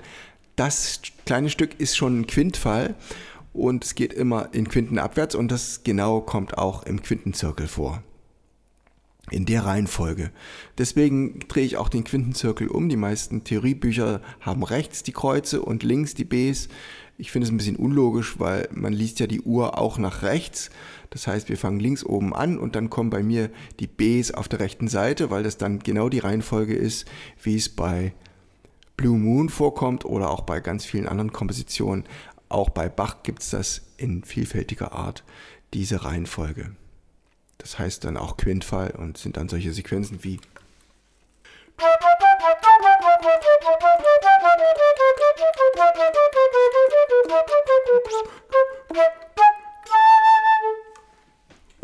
Das 0.57 1.01
kleine 1.27 1.51
Stück 1.51 1.81
ist 1.81 1.97
schon 1.97 2.21
ein 2.21 2.27
Quintfall 2.27 2.95
und 3.53 3.85
es 3.85 3.95
geht 3.95 4.13
immer 4.13 4.49
in 4.53 4.69
Quinten 4.69 4.99
abwärts 4.99 5.35
und 5.35 5.51
das 5.51 5.83
genau 5.83 6.21
kommt 6.21 6.59
auch 6.59 6.85
im 6.85 7.03
Quintenzirkel 7.03 7.67
vor. 7.67 8.03
In 9.31 9.47
der 9.47 9.65
Reihenfolge. 9.65 10.31
Deswegen 10.77 11.41
drehe 11.49 11.65
ich 11.65 11.79
auch 11.79 11.89
den 11.89 12.05
Quintenzirkel 12.05 12.69
um. 12.69 12.91
Die 12.91 12.97
meisten 12.97 13.43
Theoriebücher 13.43 14.21
haben 14.41 14.63
rechts 14.63 15.03
die 15.03 15.13
Kreuze 15.13 15.63
und 15.63 15.83
links 15.83 16.15
die 16.15 16.27
Bs. 16.27 16.69
Ich 17.17 17.31
finde 17.31 17.47
es 17.47 17.51
ein 17.51 17.57
bisschen 17.57 17.77
unlogisch, 17.77 18.39
weil 18.39 18.69
man 18.73 18.93
liest 18.93 19.21
ja 19.21 19.27
die 19.27 19.41
Uhr 19.41 19.79
auch 19.79 19.97
nach 19.97 20.23
rechts. 20.23 20.71
Das 21.15 21.29
heißt, 21.29 21.49
wir 21.49 21.57
fangen 21.57 21.79
links 21.79 22.05
oben 22.05 22.35
an 22.35 22.59
und 22.59 22.75
dann 22.75 22.91
kommen 22.91 23.09
bei 23.09 23.23
mir 23.23 23.49
die 23.79 23.87
Bs 23.87 24.33
auf 24.33 24.49
der 24.49 24.59
rechten 24.59 24.89
Seite, 24.89 25.31
weil 25.31 25.45
das 25.45 25.57
dann 25.57 25.79
genau 25.79 26.09
die 26.09 26.19
Reihenfolge 26.19 26.75
ist, 26.75 27.07
wie 27.41 27.55
es 27.55 27.69
bei 27.69 28.13
Blue 28.97 29.17
Moon 29.17 29.49
vorkommt 29.49 30.05
oder 30.05 30.29
auch 30.29 30.41
bei 30.41 30.59
ganz 30.59 30.85
vielen 30.85 31.07
anderen 31.07 31.33
Kompositionen. 31.33 32.05
Auch 32.49 32.69
bei 32.69 32.89
Bach 32.89 33.23
gibt 33.23 33.43
es 33.43 33.51
das 33.51 33.83
in 33.97 34.25
vielfältiger 34.25 34.91
Art, 34.91 35.23
diese 35.73 36.05
Reihenfolge. 36.05 36.73
Das 37.59 37.79
heißt 37.79 38.05
dann 38.05 38.17
auch 38.17 38.37
Quintfall 38.37 38.91
und 38.91 39.17
sind 39.17 39.37
dann 39.37 39.49
solche 39.49 39.73
Sequenzen 39.73 40.25
wie 40.25 40.41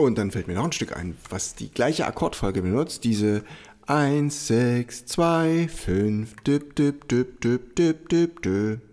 Und 0.01 0.17
dann 0.19 0.31
fällt 0.31 0.49
mir 0.49 0.55
noch 0.55 0.65
ein 0.65 0.73
Stück 0.73 0.97
ein, 0.97 1.17
was 1.29 1.55
die 1.55 1.71
gleiche 1.71 2.07
Akkordfolge 2.07 2.63
benutzt, 2.63 3.05
diese 3.05 3.43
1, 3.87 4.47
6, 4.47 5.07
2, 5.07 5.69
5, 5.69 6.37
dip, 6.47 6.75
dip, 6.77 7.09
dip, 7.09 7.41
dip, 7.41 7.77
dip, 7.77 8.09
dip, 8.09 8.43
dip. 8.43 8.90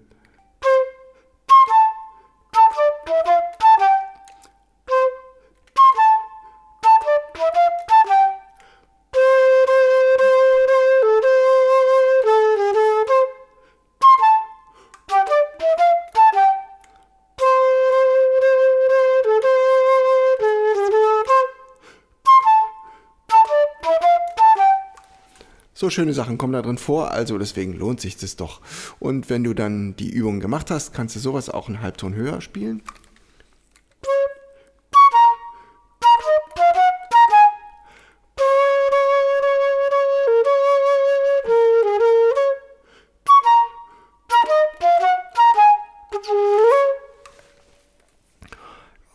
So 25.80 25.92
schöne 25.92 26.12
Sachen 26.12 26.40
kommen 26.40 26.54
da 26.54 26.64
drin 26.64 26.80
vor, 26.80 27.12
also 27.12 27.38
deswegen 27.38 27.74
lohnt 27.74 28.02
sich 28.02 28.18
das 28.18 28.36
doch. 28.36 28.62
Und 28.98 29.30
wenn 29.30 29.44
du 29.44 29.54
dann 29.54 29.96
die 29.96 30.10
Übung 30.10 30.40
gemacht 30.40 30.72
hast, 30.72 30.92
kannst 30.92 31.16
du 31.16 31.20
sowas 31.20 31.52
auch 31.52 31.68
einen 31.68 31.84
Halbton 31.84 32.16
höher 32.16 32.42
spielen. 32.42 32.82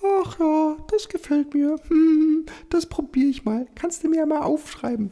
Ach 0.00 0.38
ja, 0.38 0.76
das 0.92 1.08
gefällt 1.08 1.54
mir. 1.54 1.80
Hm, 1.88 2.46
das 2.70 2.86
probiere 2.86 3.30
ich 3.30 3.44
mal. 3.44 3.66
Kannst 3.74 4.04
du 4.04 4.08
mir 4.08 4.24
mal 4.26 4.42
aufschreiben? 4.42 5.10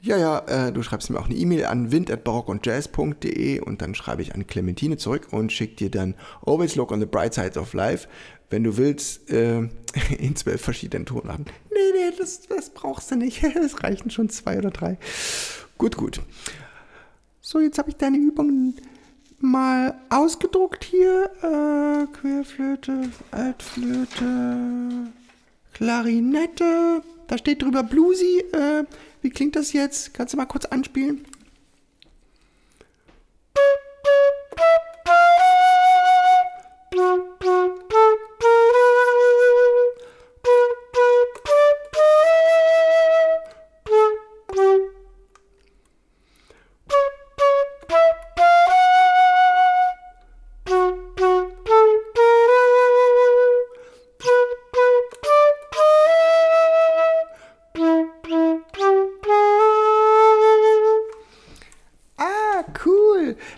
Ja, 0.00 0.16
ja, 0.16 0.38
äh, 0.46 0.72
du 0.72 0.82
schreibst 0.82 1.10
mir 1.10 1.18
auch 1.18 1.26
eine 1.26 1.34
E-Mail 1.34 1.64
an 1.64 1.90
wind.barockundjazz.de 1.90 3.60
und 3.60 3.82
dann 3.82 3.96
schreibe 3.96 4.22
ich 4.22 4.32
an 4.34 4.46
Clementine 4.46 4.96
zurück 4.96 5.28
und 5.32 5.52
schicke 5.52 5.74
dir 5.74 5.90
dann 5.90 6.14
Always 6.46 6.76
Look 6.76 6.92
on 6.92 7.00
the 7.00 7.06
Bright 7.06 7.34
Sides 7.34 7.56
of 7.56 7.72
Life, 7.74 8.06
wenn 8.48 8.62
du 8.62 8.76
willst, 8.76 9.28
äh, 9.30 9.68
in 10.18 10.36
zwölf 10.36 10.60
verschiedenen 10.60 11.04
Tonarten. 11.04 11.46
Nee, 11.72 11.78
nee, 11.92 12.16
das, 12.16 12.42
das 12.46 12.70
brauchst 12.70 13.10
du 13.10 13.16
nicht. 13.16 13.42
Es 13.56 13.82
reichen 13.82 14.10
schon 14.10 14.28
zwei 14.28 14.58
oder 14.58 14.70
drei. 14.70 14.98
Gut, 15.78 15.96
gut. 15.96 16.20
So, 17.40 17.58
jetzt 17.58 17.78
habe 17.78 17.90
ich 17.90 17.96
deine 17.96 18.18
Übungen 18.18 18.76
mal 19.40 19.98
ausgedruckt 20.10 20.84
hier. 20.84 21.30
Äh, 21.42 22.06
Querflöte, 22.16 23.10
Altflöte, 23.32 25.10
Klarinette. 25.72 27.02
Da 27.26 27.36
steht 27.36 27.62
drüber 27.62 27.82
Bluesy. 27.82 28.44
Äh, 28.52 28.84
wie 29.22 29.30
klingt 29.30 29.56
das 29.56 29.72
jetzt? 29.72 30.14
Kannst 30.14 30.32
du 30.32 30.36
mal 30.36 30.46
kurz 30.46 30.64
anspielen? 30.66 31.24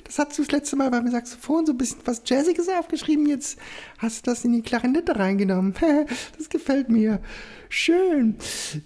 Das 0.04 0.18
hast 0.18 0.38
du 0.38 0.42
das 0.42 0.50
letzte 0.50 0.76
Mal 0.76 0.90
beim 0.90 1.10
Saxophon 1.10 1.66
so 1.66 1.72
ein 1.72 1.78
bisschen 1.78 2.00
was 2.04 2.22
Jazziges 2.24 2.68
aufgeschrieben. 2.68 3.26
Jetzt 3.26 3.58
hast 3.98 4.26
du 4.26 4.30
das 4.30 4.44
in 4.44 4.52
die 4.52 4.62
Klarinette 4.62 5.16
reingenommen. 5.16 5.74
das 6.38 6.48
gefällt 6.48 6.88
mir. 6.88 7.20
Schön. 7.68 8.36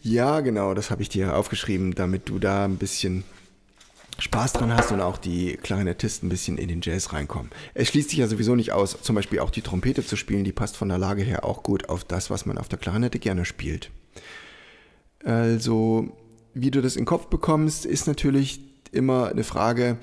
Ja, 0.02 0.40
genau, 0.40 0.74
das 0.74 0.90
habe 0.90 1.02
ich 1.02 1.08
dir 1.08 1.36
aufgeschrieben, 1.36 1.94
damit 1.94 2.28
du 2.28 2.38
da 2.38 2.64
ein 2.64 2.76
bisschen 2.76 3.24
Spaß 4.18 4.52
dran 4.52 4.72
hast 4.72 4.92
und 4.92 5.00
auch 5.00 5.18
die 5.18 5.56
Klarinettisten 5.56 6.28
ein 6.28 6.30
bisschen 6.30 6.58
in 6.58 6.68
den 6.68 6.80
Jazz 6.82 7.12
reinkommen. 7.12 7.50
Es 7.74 7.88
schließt 7.88 8.10
sich 8.10 8.18
ja 8.18 8.28
sowieso 8.28 8.54
nicht 8.54 8.72
aus, 8.72 8.96
zum 9.02 9.16
Beispiel 9.16 9.40
auch 9.40 9.50
die 9.50 9.62
Trompete 9.62 10.04
zu 10.04 10.16
spielen, 10.16 10.44
die 10.44 10.52
passt 10.52 10.76
von 10.76 10.88
der 10.88 10.98
Lage 10.98 11.22
her 11.22 11.44
auch 11.44 11.62
gut 11.62 11.88
auf 11.88 12.04
das, 12.04 12.30
was 12.30 12.46
man 12.46 12.58
auf 12.58 12.68
der 12.68 12.78
Klarinette 12.78 13.18
gerne 13.18 13.44
spielt. 13.44 13.90
Also, 15.24 16.12
wie 16.52 16.70
du 16.70 16.80
das 16.80 16.96
in 16.96 17.02
den 17.02 17.06
Kopf 17.06 17.26
bekommst, 17.26 17.86
ist 17.86 18.06
natürlich 18.06 18.60
immer 18.94 19.28
eine 19.28 19.44
Frage, 19.44 19.98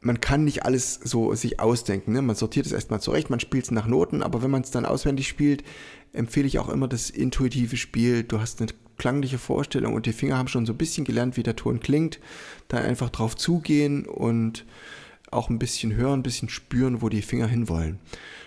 man 0.00 0.20
kann 0.20 0.44
nicht 0.44 0.64
alles 0.64 1.00
so 1.02 1.34
sich 1.34 1.60
ausdenken. 1.60 2.12
Ne? 2.12 2.22
Man 2.22 2.36
sortiert 2.36 2.66
es 2.66 2.72
erstmal 2.72 3.00
zurecht, 3.00 3.30
man 3.30 3.40
spielt 3.40 3.64
es 3.64 3.70
nach 3.70 3.86
Noten, 3.86 4.22
aber 4.22 4.42
wenn 4.42 4.50
man 4.50 4.62
es 4.62 4.70
dann 4.70 4.86
auswendig 4.86 5.28
spielt, 5.28 5.64
empfehle 6.12 6.46
ich 6.46 6.58
auch 6.58 6.68
immer 6.68 6.88
das 6.88 7.10
intuitive 7.10 7.76
Spiel. 7.76 8.22
Du 8.22 8.40
hast 8.40 8.60
eine 8.60 8.70
klangliche 8.96 9.38
Vorstellung 9.38 9.94
und 9.94 10.06
die 10.06 10.12
Finger 10.12 10.38
haben 10.38 10.48
schon 10.48 10.66
so 10.66 10.72
ein 10.72 10.78
bisschen 10.78 11.04
gelernt, 11.04 11.36
wie 11.36 11.42
der 11.42 11.56
Ton 11.56 11.80
klingt. 11.80 12.20
Dann 12.68 12.84
einfach 12.84 13.10
drauf 13.10 13.36
zugehen 13.36 14.06
und 14.06 14.64
auch 15.30 15.50
ein 15.50 15.58
bisschen 15.58 15.94
hören, 15.94 16.20
ein 16.20 16.22
bisschen 16.22 16.48
spüren, 16.48 17.02
wo 17.02 17.08
die 17.08 17.22
Finger 17.22 17.46
hinwollen. 17.46 17.98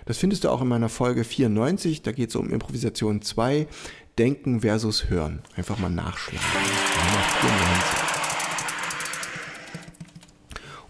Das 0.05 0.17
findest 0.17 0.43
du 0.43 0.49
auch 0.49 0.61
in 0.61 0.67
meiner 0.67 0.89
Folge 0.89 1.23
94, 1.23 2.01
da 2.01 2.11
geht 2.11 2.29
es 2.29 2.35
um 2.35 2.49
Improvisation 2.49 3.21
2, 3.21 3.67
Denken 4.17 4.61
versus 4.61 5.09
Hören. 5.09 5.41
Einfach 5.55 5.79
mal 5.79 5.89
nachschlagen. 5.89 6.41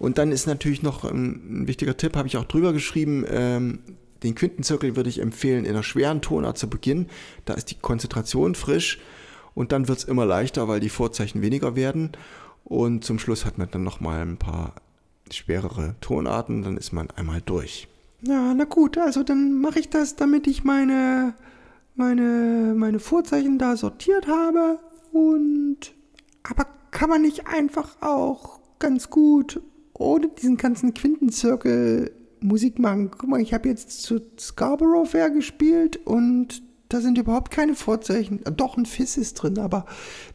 Und 0.01 0.17
dann 0.17 0.31
ist 0.31 0.47
natürlich 0.47 0.81
noch 0.81 1.03
ein, 1.03 1.67
wichtiger 1.67 1.95
Tipp, 1.95 2.17
habe 2.17 2.27
ich 2.27 2.35
auch 2.35 2.45
drüber 2.45 2.73
geschrieben, 2.73 3.23
ähm, 3.29 3.81
den 4.23 4.33
Quintenzirkel 4.33 4.95
würde 4.95 5.11
ich 5.11 5.19
empfehlen 5.19 5.63
in 5.63 5.73
einer 5.73 5.83
schweren 5.83 6.23
Tonart 6.23 6.57
zu 6.57 6.67
beginnen. 6.67 7.07
Da 7.45 7.53
ist 7.53 7.69
die 7.69 7.75
Konzentration 7.75 8.55
frisch 8.55 8.99
und 9.53 9.71
dann 9.71 9.87
wird 9.87 9.99
es 9.99 10.03
immer 10.05 10.25
leichter, 10.25 10.67
weil 10.67 10.79
die 10.79 10.89
Vorzeichen 10.89 11.43
weniger 11.43 11.75
werden. 11.75 12.13
Und 12.63 13.03
zum 13.03 13.19
Schluss 13.19 13.45
hat 13.45 13.59
man 13.59 13.69
dann 13.69 13.83
nochmal 13.83 14.23
ein 14.23 14.37
paar 14.37 14.73
schwerere 15.29 15.93
Tonarten, 16.01 16.63
dann 16.63 16.77
ist 16.77 16.93
man 16.93 17.11
einmal 17.11 17.41
durch. 17.45 17.87
Ja, 18.23 18.55
na 18.55 18.63
gut, 18.63 18.97
also 18.97 19.21
dann 19.21 19.61
mache 19.61 19.77
ich 19.77 19.91
das, 19.91 20.15
damit 20.15 20.47
ich 20.47 20.63
meine, 20.63 21.35
meine, 21.93 22.73
meine 22.75 22.97
Vorzeichen 22.97 23.59
da 23.59 23.77
sortiert 23.77 24.25
habe. 24.25 24.79
Und 25.11 25.93
aber 26.41 26.65
kann 26.89 27.11
man 27.11 27.21
nicht 27.21 27.45
einfach 27.45 28.01
auch 28.01 28.61
ganz 28.79 29.11
gut 29.11 29.61
ohne 30.01 30.29
diesen 30.29 30.57
ganzen 30.57 30.93
Quintenzirkel 30.93 32.11
Musik 32.41 32.79
machen? 32.79 33.11
Guck 33.11 33.29
mal, 33.29 33.41
ich 33.41 33.53
habe 33.53 33.69
jetzt 33.69 34.03
zu 34.03 34.21
Scarborough 34.39 35.09
Fair 35.09 35.29
gespielt 35.29 35.99
und 36.05 36.63
da 36.89 36.99
sind 36.99 37.17
überhaupt 37.17 37.51
keine 37.51 37.75
Vorzeichen. 37.75 38.41
Doch, 38.57 38.77
ein 38.77 38.85
Fiss 38.85 39.15
ist 39.15 39.35
drin, 39.35 39.59
aber 39.59 39.85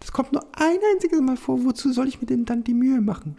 das 0.01 0.13
kommt 0.13 0.33
nur 0.33 0.45
ein 0.53 0.79
einziges 0.95 1.21
Mal 1.21 1.37
vor. 1.37 1.65
Wozu 1.65 1.93
soll 1.93 2.09
ich 2.09 2.21
mir 2.21 2.27
denn 2.27 2.47
dann 2.47 2.65
die 2.65 2.75
Mühe 2.75 3.01
machen? 3.01 3.37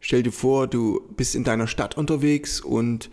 Stell 0.00 0.22
dir 0.22 0.32
vor, 0.32 0.66
du 0.66 1.00
bist 1.16 1.34
in 1.34 1.44
deiner 1.44 1.66
Stadt 1.66 1.96
unterwegs 1.96 2.60
und 2.60 3.10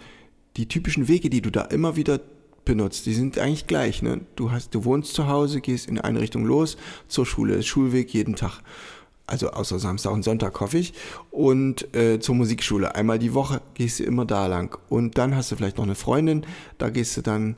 die 0.58 0.67
typischen 0.67 1.08
Wege, 1.08 1.29
die 1.29 1.41
du 1.41 1.51
da 1.51 1.62
immer 1.62 1.96
wieder 1.96 2.20
benutzt, 2.63 3.05
die 3.05 3.13
sind 3.13 3.38
eigentlich 3.38 3.67
gleich. 3.67 4.01
Ne? 4.01 4.22
Du, 4.36 4.51
hast, 4.51 4.74
du 4.74 4.84
wohnst 4.84 5.13
zu 5.13 5.27
Hause, 5.27 5.62
gehst 5.62 5.88
in 5.88 6.00
eine 6.00 6.20
Richtung 6.20 6.46
los, 6.46 6.77
zur 7.08 7.25
Schule, 7.25 7.62
Schulweg 7.63 8.13
jeden 8.13 8.36
Tag. 8.36 8.62
Also 9.27 9.50
außer 9.50 9.79
Samstag 9.79 10.12
und 10.12 10.24
Sonntag 10.24 10.60
hoffe 10.60 10.77
ich. 10.77 10.94
Und 11.32 11.96
äh, 11.96 12.20
zur 12.20 12.36
Musikschule. 12.36 12.96
Einmal 12.96 13.20
die 13.20 13.34
Woche 13.34 13.62
gehst 13.74 14.00
du 14.00 14.03
immer 14.03 14.25
da 14.25 14.48
lang. 14.48 14.77
Und 14.89 15.17
dann 15.17 15.36
hast 15.36 15.51
du 15.51 15.55
vielleicht 15.55 15.77
noch 15.77 15.86
eine 15.86 15.96
Freundin, 15.96 16.46
da 16.77 16.89
gehst 16.89 17.17
du 17.17 17.22
dann 17.22 17.58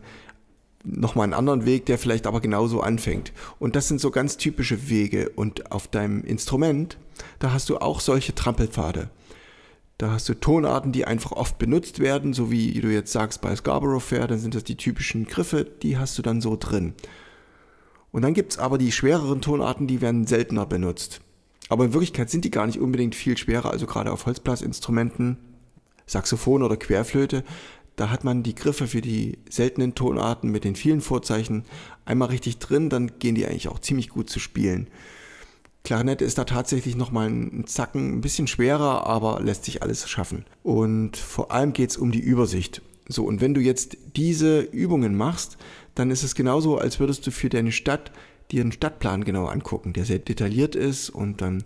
nochmal 0.83 1.25
einen 1.25 1.33
anderen 1.33 1.65
Weg, 1.65 1.85
der 1.85 1.97
vielleicht 1.97 2.27
aber 2.27 2.39
genauso 2.39 2.81
anfängt. 2.81 3.33
Und 3.59 3.75
das 3.75 3.87
sind 3.87 3.99
so 3.99 4.11
ganz 4.11 4.37
typische 4.37 4.89
Wege. 4.89 5.29
Und 5.29 5.71
auf 5.71 5.87
deinem 5.87 6.23
Instrument, 6.23 6.97
da 7.39 7.51
hast 7.51 7.69
du 7.69 7.77
auch 7.77 7.99
solche 7.99 8.33
Trampelpfade. 8.33 9.09
Da 9.97 10.11
hast 10.11 10.29
du 10.29 10.35
Tonarten, 10.35 10.91
die 10.91 11.05
einfach 11.05 11.31
oft 11.31 11.57
benutzt 11.57 11.99
werden, 11.99 12.33
so 12.33 12.51
wie 12.51 12.79
du 12.79 12.93
jetzt 12.93 13.11
sagst 13.11 13.41
bei 13.41 13.55
Scarborough 13.55 14.03
Fair, 14.03 14.27
dann 14.27 14.37
sind 14.37 14.53
das 14.53 14.63
die 14.63 14.77
typischen 14.77 15.25
Griffe, 15.25 15.65
die 15.65 15.97
hast 15.97 16.17
du 16.17 16.21
dann 16.21 16.39
so 16.39 16.55
drin. 16.55 16.93
Und 18.11 18.21
dann 18.21 18.35
gibt 18.35 18.53
es 18.53 18.59
aber 18.59 18.77
die 18.77 18.91
schwereren 18.91 19.41
Tonarten, 19.41 19.87
die 19.87 19.99
werden 19.99 20.27
seltener 20.27 20.67
benutzt. 20.67 21.21
Aber 21.69 21.85
in 21.85 21.93
Wirklichkeit 21.93 22.29
sind 22.29 22.45
die 22.45 22.51
gar 22.51 22.65
nicht 22.65 22.79
unbedingt 22.79 23.15
viel 23.15 23.37
schwerer, 23.37 23.71
also 23.71 23.85
gerade 23.85 24.11
auf 24.11 24.25
Holzblasinstrumenten, 24.25 25.37
Saxophon 26.05 26.63
oder 26.63 26.77
Querflöte, 26.77 27.43
da 27.97 28.11
hat 28.11 28.23
man 28.23 28.43
die 28.43 28.55
Griffe 28.55 28.87
für 28.87 29.01
die 29.01 29.39
seltenen 29.49 29.95
Tonarten 29.95 30.51
mit 30.51 30.63
den 30.63 30.75
vielen 30.75 31.01
Vorzeichen 31.01 31.65
einmal 32.05 32.29
richtig 32.29 32.59
drin, 32.59 32.89
dann 32.89 33.19
gehen 33.19 33.35
die 33.35 33.45
eigentlich 33.45 33.67
auch 33.67 33.79
ziemlich 33.79 34.09
gut 34.09 34.29
zu 34.29 34.39
spielen. 34.39 34.87
Klarinette 35.83 36.23
ist 36.23 36.37
da 36.37 36.43
tatsächlich 36.43 36.95
nochmal 36.95 37.27
ein 37.29 37.65
Zacken, 37.65 38.17
ein 38.17 38.21
bisschen 38.21 38.47
schwerer, 38.47 39.07
aber 39.07 39.41
lässt 39.41 39.65
sich 39.65 39.81
alles 39.81 40.07
schaffen. 40.07 40.45
Und 40.61 41.17
vor 41.17 41.51
allem 41.51 41.73
geht 41.73 41.89
es 41.89 41.97
um 41.97 42.11
die 42.11 42.19
Übersicht. 42.19 42.81
So, 43.07 43.23
und 43.23 43.41
wenn 43.41 43.53
du 43.53 43.61
jetzt 43.61 43.97
diese 44.15 44.59
Übungen 44.59 45.15
machst, 45.15 45.57
dann 45.95 46.11
ist 46.11 46.23
es 46.23 46.35
genauso, 46.35 46.77
als 46.77 46.99
würdest 46.99 47.25
du 47.25 47.31
für 47.31 47.49
deine 47.49 47.71
Stadt 47.71 48.11
dir 48.51 48.61
einen 48.61 48.71
Stadtplan 48.71 49.23
genau 49.23 49.45
angucken, 49.45 49.93
der 49.93 50.05
sehr 50.05 50.19
detailliert 50.19 50.75
ist 50.75 51.09
und 51.09 51.41
dann 51.41 51.63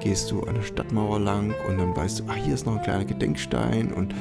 gehst 0.00 0.30
du 0.30 0.42
an 0.42 0.56
der 0.56 0.62
Stadtmauer 0.62 1.20
lang 1.20 1.54
und 1.68 1.78
dann 1.78 1.96
weißt 1.96 2.20
du, 2.20 2.24
ah, 2.28 2.34
hier 2.34 2.54
ist 2.54 2.66
noch 2.66 2.76
ein 2.76 2.82
kleiner 2.82 3.04
Gedenkstein 3.04 3.92
und 3.92 4.14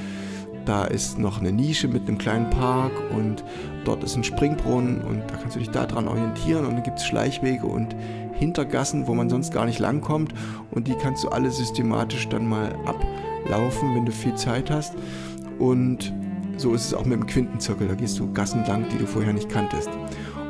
da 0.66 0.86
ist 0.86 1.20
noch 1.20 1.40
eine 1.40 1.52
Nische 1.52 1.90
mit 1.90 2.08
einem 2.08 2.18
kleinen 2.18 2.50
Park 2.50 2.94
und 3.14 3.44
dort 3.84 4.04
ist 4.04 4.16
ein 4.16 4.24
Springbrunnen 4.24 5.02
und 5.02 5.20
da 5.30 5.36
kannst 5.36 5.56
du 5.56 5.60
dich 5.60 5.70
daran 5.70 6.08
orientieren 6.08 6.66
und 6.66 6.76
dann 6.76 6.84
gibt 6.84 7.00
es 7.00 7.06
Schleichwege 7.06 7.66
und 7.66 7.96
Hintergassen, 8.34 9.08
wo 9.08 9.14
man 9.14 9.30
sonst 9.30 9.54
gar 9.54 9.66
nicht 9.66 9.80
langkommt 9.80 10.34
und 10.72 10.88
die 10.88 10.96
kannst 10.96 11.24
du 11.24 11.30
alle 11.30 11.52
systematisch 11.52 12.30
dann 12.30 12.48
mal 12.48 12.74
ablaufen, 12.86 13.94
wenn 13.94 14.06
du 14.06 14.12
viel 14.12 14.36
Zeit 14.36 14.72
hast. 14.72 14.96
Und 15.60 16.14
so 16.58 16.74
ist 16.74 16.86
es 16.86 16.94
auch 16.94 17.06
mit 17.06 17.20
dem 17.20 17.28
Quintenzirkel, 17.28 17.88
da 17.88 17.96
gehst 17.96 18.20
du 18.20 18.32
Gassen 18.32 18.64
lang, 18.66 18.86
die 18.90 18.98
du 18.98 19.06
vorher 19.06 19.34
nicht 19.34 19.50
kanntest. 19.50 19.90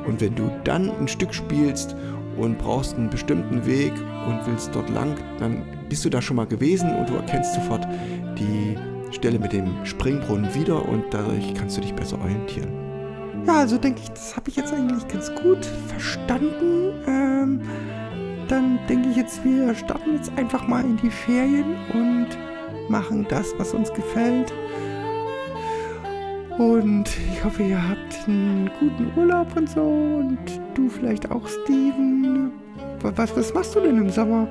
Und 0.06 0.22
wenn 0.22 0.36
du 0.36 0.52
dann 0.64 0.92
ein 0.92 1.08
Stück 1.08 1.34
spielst 1.34 1.96
und 2.38 2.58
brauchst 2.58 2.96
einen 2.96 3.10
bestimmten 3.10 3.66
Weg 3.66 3.94
und 4.28 4.40
willst 4.46 4.74
dort 4.74 4.90
lang, 4.90 5.16
dann 5.40 5.64
bist 5.90 6.04
du 6.06 6.10
da 6.10 6.22
schon 6.22 6.38
mal 6.38 6.48
gewesen 6.48 6.94
und 6.96 7.10
du 7.10 7.16
erkennst 7.16 7.54
sofort 7.54 7.88
die 8.38 8.78
Stelle 9.12 9.40
mit 9.40 9.54
dem 9.54 9.86
Springbrunnen 9.86 10.54
wieder 10.56 10.88
und 10.88 11.06
dadurch 11.12 11.54
kannst 11.54 11.78
du 11.78 11.82
dich 11.82 11.94
besser 11.94 12.20
orientieren. 12.20 12.72
Ja, 13.46 13.60
also 13.60 13.78
denke 13.78 14.02
ich, 14.02 14.10
das 14.10 14.36
habe 14.36 14.50
ich 14.50 14.56
jetzt 14.56 14.74
eigentlich 14.74 15.08
ganz 15.08 15.32
gut 15.36 15.66
verstanden. 15.88 16.94
Ähm, 17.06 17.62
dann 18.48 18.80
denke 18.88 19.10
ich 19.10 19.18
jetzt, 19.18 19.44
wir 19.44 19.76
starten 19.76 20.16
jetzt 20.16 20.32
einfach 20.38 20.68
mal 20.68 20.84
in 20.84 20.98
die 20.98 21.10
Ferien 21.10 21.76
und 21.94 22.30
machen 22.90 23.26
das, 23.30 23.54
was 23.58 23.74
uns 23.74 23.92
gefällt. 23.94 24.54
Und 26.58 27.06
ich 27.32 27.44
hoffe, 27.44 27.64
ihr 27.64 27.82
habt 27.82 28.28
einen 28.28 28.70
guten 28.80 29.12
Urlaub 29.18 29.56
und 29.56 29.70
so. 29.70 29.82
Und 29.82 30.38
du 30.76 30.88
vielleicht 30.88 31.32
auch, 31.32 31.48
Steven. 31.48 32.52
Was, 33.02 33.36
was 33.36 33.54
machst 33.54 33.76
du 33.76 33.80
denn 33.80 33.98
im 33.98 34.10
Sommer? 34.10 34.48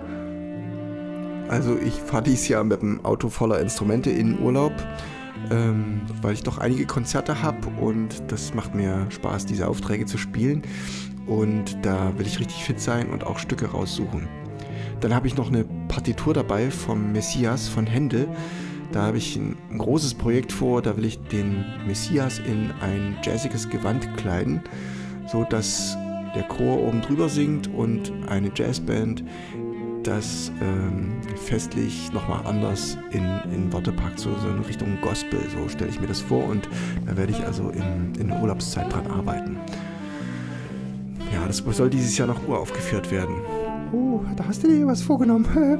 Also 1.49 1.79
ich 1.79 1.95
fahre 1.95 2.25
dieses 2.25 2.49
Jahr 2.49 2.65
mit 2.65 2.81
einem 2.81 3.05
Auto 3.05 3.29
voller 3.29 3.61
Instrumente 3.61 4.11
in 4.11 4.41
Urlaub, 4.41 4.73
ähm, 5.51 6.01
weil 6.23 6.35
ich 6.35 6.43
doch 6.43 6.59
einige 6.59 6.87
Konzerte 6.87 7.43
habe 7.43 7.69
und 7.81 8.23
das 8.29 8.55
macht 8.55 8.75
mir 8.75 9.07
Spaß, 9.11 9.47
diese 9.47 9.69
Aufträge 9.69 10.07
zu 10.07 10.19
spielen. 10.19 10.63
Und 11.27 11.77
da 11.83 12.17
will 12.19 12.27
ich 12.27 12.41
richtig 12.41 12.65
fit 12.65 12.81
sein 12.81 13.11
und 13.11 13.25
auch 13.25 13.39
Stücke 13.39 13.67
raussuchen. 13.67 14.29
Dann 15.01 15.15
habe 15.15 15.27
ich 15.27 15.37
noch 15.37 15.49
eine 15.49 15.65
Partitur 15.89 16.35
dabei 16.35 16.71
vom 16.71 17.13
Messias 17.13 17.69
von 17.69 17.87
Händel. 17.87 18.29
Da 18.93 19.05
habe 19.05 19.19
ich 19.19 19.37
ein, 19.37 19.57
großes 19.79 20.15
Projekt 20.15 20.53
vor, 20.53 20.83
da 20.83 20.97
will 20.97 21.07
ich 21.07 21.19
den 21.19 21.65
Messias 21.87 22.39
in 22.39 22.71
ein 22.81 23.17
jazziges 23.23 23.69
Gewand 23.69 24.17
kleiden, 24.19 24.61
so 25.27 25.45
dass 25.45 25.97
der 26.35 26.43
Chor 26.45 26.79
oben 26.79 27.01
drüber 27.01 27.29
singt 27.29 27.69
und 27.69 28.13
eine 28.29 28.51
Jazzband 28.55 29.25
das 30.03 30.51
ähm, 30.61 31.13
festlich 31.37 32.13
nochmal 32.13 32.45
anders 32.45 32.99
in, 33.13 33.25
in 33.53 33.73
Worte 33.73 33.93
packt, 33.93 34.19
so, 34.19 34.31
so 34.37 34.49
in 34.49 34.61
Richtung 34.63 34.99
Gospel, 35.01 35.39
so 35.49 35.69
stelle 35.69 35.91
ich 35.91 36.01
mir 36.01 36.09
das 36.09 36.21
vor 36.21 36.45
und 36.45 36.69
da 37.07 37.17
werde 37.17 37.33
ich 37.33 37.45
also 37.45 37.71
in, 37.71 38.15
in 38.19 38.29
der 38.29 38.43
Urlaubszeit 38.43 38.93
dran 38.93 39.07
arbeiten. 39.07 39.59
Ja, 41.33 41.47
das 41.47 41.59
soll 41.59 41.89
dieses 41.89 42.19
Jahr 42.19 42.29
noch 42.29 42.47
uraufgeführt 42.47 43.11
werden. 43.11 43.37
Da 44.37 44.47
hast 44.47 44.63
du 44.63 44.69
dir 44.69 44.87
was 44.87 45.03
vorgenommen. 45.03 45.47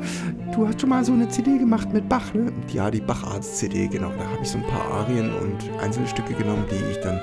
Du 0.53 0.69
hast 0.69 0.79
schon 0.83 0.91
mal 0.91 1.03
so 1.03 1.15
eine 1.15 1.27
CD 1.31 1.57
gemacht 1.57 1.91
mit 1.95 2.07
Bach, 2.11 2.35
ne? 2.35 2.53
Ja, 2.69 2.91
die 2.91 3.01
Bach-Arts-CD, 3.01 3.89
genau. 3.89 4.11
Da 4.19 4.25
habe 4.25 4.43
ich 4.43 4.49
so 4.49 4.59
ein 4.59 4.67
paar 4.67 4.85
Arien 4.93 5.33
und 5.33 5.57
Einzelstücke 5.81 6.35
genommen, 6.35 6.67
die 6.71 6.91
ich 6.91 6.99
dann 6.99 7.19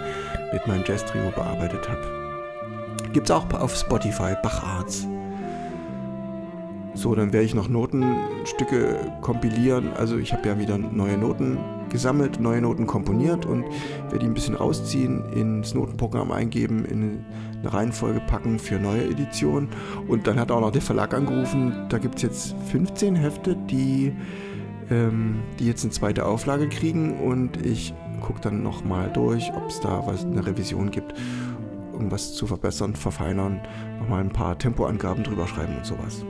mit 0.52 0.66
meinem 0.66 0.84
Jazz-Trio 0.84 1.30
bearbeitet 1.36 1.88
habe. 1.88 2.02
Gibt 3.14 3.30
es 3.30 3.32
auch 3.32 3.48
auf 3.54 3.76
Spotify, 3.76 4.34
Bach-Arts. 4.42 5.08
So, 6.96 7.14
dann 7.14 7.32
werde 7.32 7.46
ich 7.46 7.54
noch 7.54 7.70
Notenstücke 7.70 8.98
kompilieren. 9.22 9.94
Also 9.96 10.18
ich 10.18 10.34
habe 10.34 10.48
ja 10.48 10.58
wieder 10.58 10.80
neue 10.80 11.18
Noten 11.18 11.60
gesammelt, 11.90 12.40
neue 12.40 12.62
Noten 12.62 12.88
komponiert 12.88 13.46
und 13.46 13.64
werde 14.04 14.20
die 14.20 14.26
ein 14.26 14.34
bisschen 14.34 14.56
rausziehen, 14.56 15.24
ins 15.34 15.74
Notenprogramm 15.74 16.32
eingeben, 16.32 16.86
in 16.86 17.26
eine 17.62 17.74
Reihenfolge 17.74 18.22
packen 18.22 18.60
für 18.60 18.80
neue 18.80 19.06
Editionen. 19.06 19.70
Und 20.08 20.28
dann 20.28 20.40
hat 20.40 20.52
auch 20.52 20.62
noch 20.62 20.72
der 20.72 20.82
Verlag 20.82 21.14
angerufen, 21.14 21.88
da 21.90 21.98
gibt 21.98 22.16
es 22.16 22.22
jetzt 22.22 22.56
15 22.72 23.16
Hefte, 23.16 23.56
die, 23.56 24.14
ähm, 24.90 25.40
die 25.60 25.68
jetzt 25.68 25.84
eine 25.84 25.92
zweite 25.92 26.26
Auflage 26.26 26.70
kriegen 26.70 27.20
und 27.20 27.66
ich 27.66 27.94
gucke 28.22 28.42
dann 28.42 28.64
nochmal 28.64 29.12
durch, 29.12 29.52
ob 29.56 29.68
es 29.68 29.80
da 29.80 30.04
was, 30.06 30.26
eine 30.26 30.46
Revision 30.46 30.92
gibt, 30.92 31.14
irgendwas 31.94 32.34
zu 32.34 32.48
verbessern, 32.48 32.96
verfeinern, 32.96 33.60
nochmal 34.00 34.22
ein 34.22 34.30
paar 34.30 34.58
Tempoangaben 34.58 35.24
drüber 35.24 35.48
schreiben 35.48 35.78
und 35.78 35.86
sowas. 35.86 36.26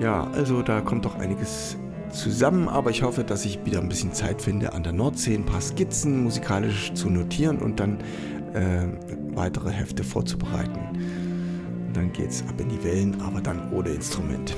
Ja, 0.00 0.28
also 0.32 0.62
da 0.62 0.80
kommt 0.80 1.04
doch 1.04 1.18
einiges 1.18 1.76
zusammen, 2.10 2.68
aber 2.68 2.90
ich 2.90 3.02
hoffe, 3.02 3.24
dass 3.24 3.44
ich 3.44 3.64
wieder 3.64 3.80
ein 3.80 3.88
bisschen 3.88 4.12
Zeit 4.12 4.42
finde, 4.42 4.72
an 4.72 4.82
der 4.82 4.92
Nordsee 4.92 5.34
ein 5.34 5.44
paar 5.44 5.60
Skizzen 5.60 6.24
musikalisch 6.24 6.92
zu 6.94 7.10
notieren 7.10 7.58
und 7.58 7.80
dann 7.80 7.98
äh, 8.54 8.86
weitere 9.34 9.70
Hefte 9.70 10.04
vorzubereiten. 10.04 10.78
Und 11.86 11.96
dann 11.96 12.12
geht's 12.12 12.44
ab 12.48 12.60
in 12.60 12.68
die 12.68 12.82
Wellen, 12.84 13.20
aber 13.20 13.40
dann 13.40 13.72
ohne 13.72 13.90
Instrument. 13.90 14.54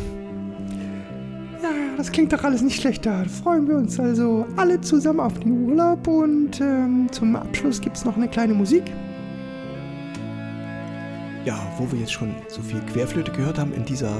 Ja, 1.63 1.69
das 1.97 2.11
klingt 2.11 2.33
doch 2.33 2.43
alles 2.45 2.63
nicht 2.63 2.81
schlecht. 2.81 3.05
Da 3.05 3.25
freuen 3.25 3.69
wir 3.69 3.77
uns 3.77 4.01
also 4.01 4.47
alle 4.57 4.81
zusammen 4.81 5.21
auf 5.21 5.39
den 5.39 5.69
Urlaub 5.69 6.07
und 6.09 6.61
ähm, 6.61 7.09
zum 7.11 7.37
Abschluss 7.37 7.81
gibt 7.81 7.97
es 7.97 8.05
noch 8.05 8.17
eine 8.17 8.29
kleine 8.29 8.55
Musik. 8.55 8.85
Ja, 11.45 11.59
wo 11.79 11.91
wir 11.91 12.01
jetzt 12.01 12.13
schon 12.13 12.35
so 12.49 12.61
viel 12.61 12.81
Querflöte 12.93 13.33
gehört 13.33 13.59
haben 13.59 13.73
in 13.73 13.85
dieser 13.85 14.15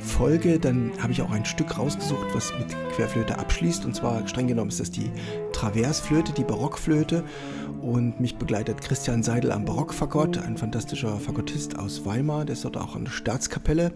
Folge, 0.00 0.58
dann 0.58 0.92
habe 1.00 1.12
ich 1.12 1.22
auch 1.22 1.30
ein 1.30 1.44
Stück 1.44 1.78
rausgesucht, 1.78 2.26
was 2.32 2.52
mit 2.58 2.68
Querflöte 2.92 3.38
abschließt. 3.38 3.84
Und 3.84 3.94
zwar 3.94 4.26
streng 4.26 4.46
genommen 4.46 4.70
ist 4.70 4.80
das 4.80 4.90
die 4.90 5.10
Traversflöte, 5.52 6.32
die 6.32 6.44
Barockflöte. 6.44 7.24
Und 7.82 8.20
mich 8.20 8.36
begleitet 8.36 8.80
Christian 8.80 9.22
Seidel 9.22 9.52
am 9.52 9.64
Barockfagott, 9.64 10.38
ein 10.38 10.56
fantastischer 10.56 11.18
Fagottist 11.20 11.78
aus 11.78 12.04
Weimar, 12.04 12.44
der 12.44 12.54
ist 12.54 12.64
dort 12.64 12.76
auch 12.76 12.96
an 12.96 13.04
der 13.04 13.12
Staatskapelle. 13.12 13.92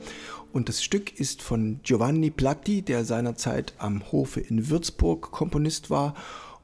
Und 0.53 0.69
das 0.69 0.83
Stück 0.83 1.19
ist 1.19 1.43
von 1.43 1.81
Giovanni 1.83 2.31
Platti, 2.31 2.83
der 2.83 3.05
seinerzeit 3.05 3.75
am 3.79 4.13
Hofe 4.13 4.41
in 4.41 4.71
Würzburg 4.71 5.31
Komponist 5.31 5.91
war. 5.91 6.15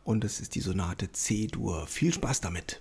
Und 0.05 0.25
das 0.25 0.41
ist 0.41 0.55
die 0.55 0.61
Sonate 0.61 1.11
C-Dur. 1.13 1.87
Viel 1.87 2.13
Spaß 2.13 2.41
damit. 2.41 2.81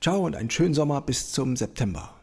Ciao 0.00 0.24
und 0.24 0.36
einen 0.36 0.50
schönen 0.50 0.74
Sommer 0.74 1.00
bis 1.00 1.32
zum 1.32 1.56
September. 1.56 2.17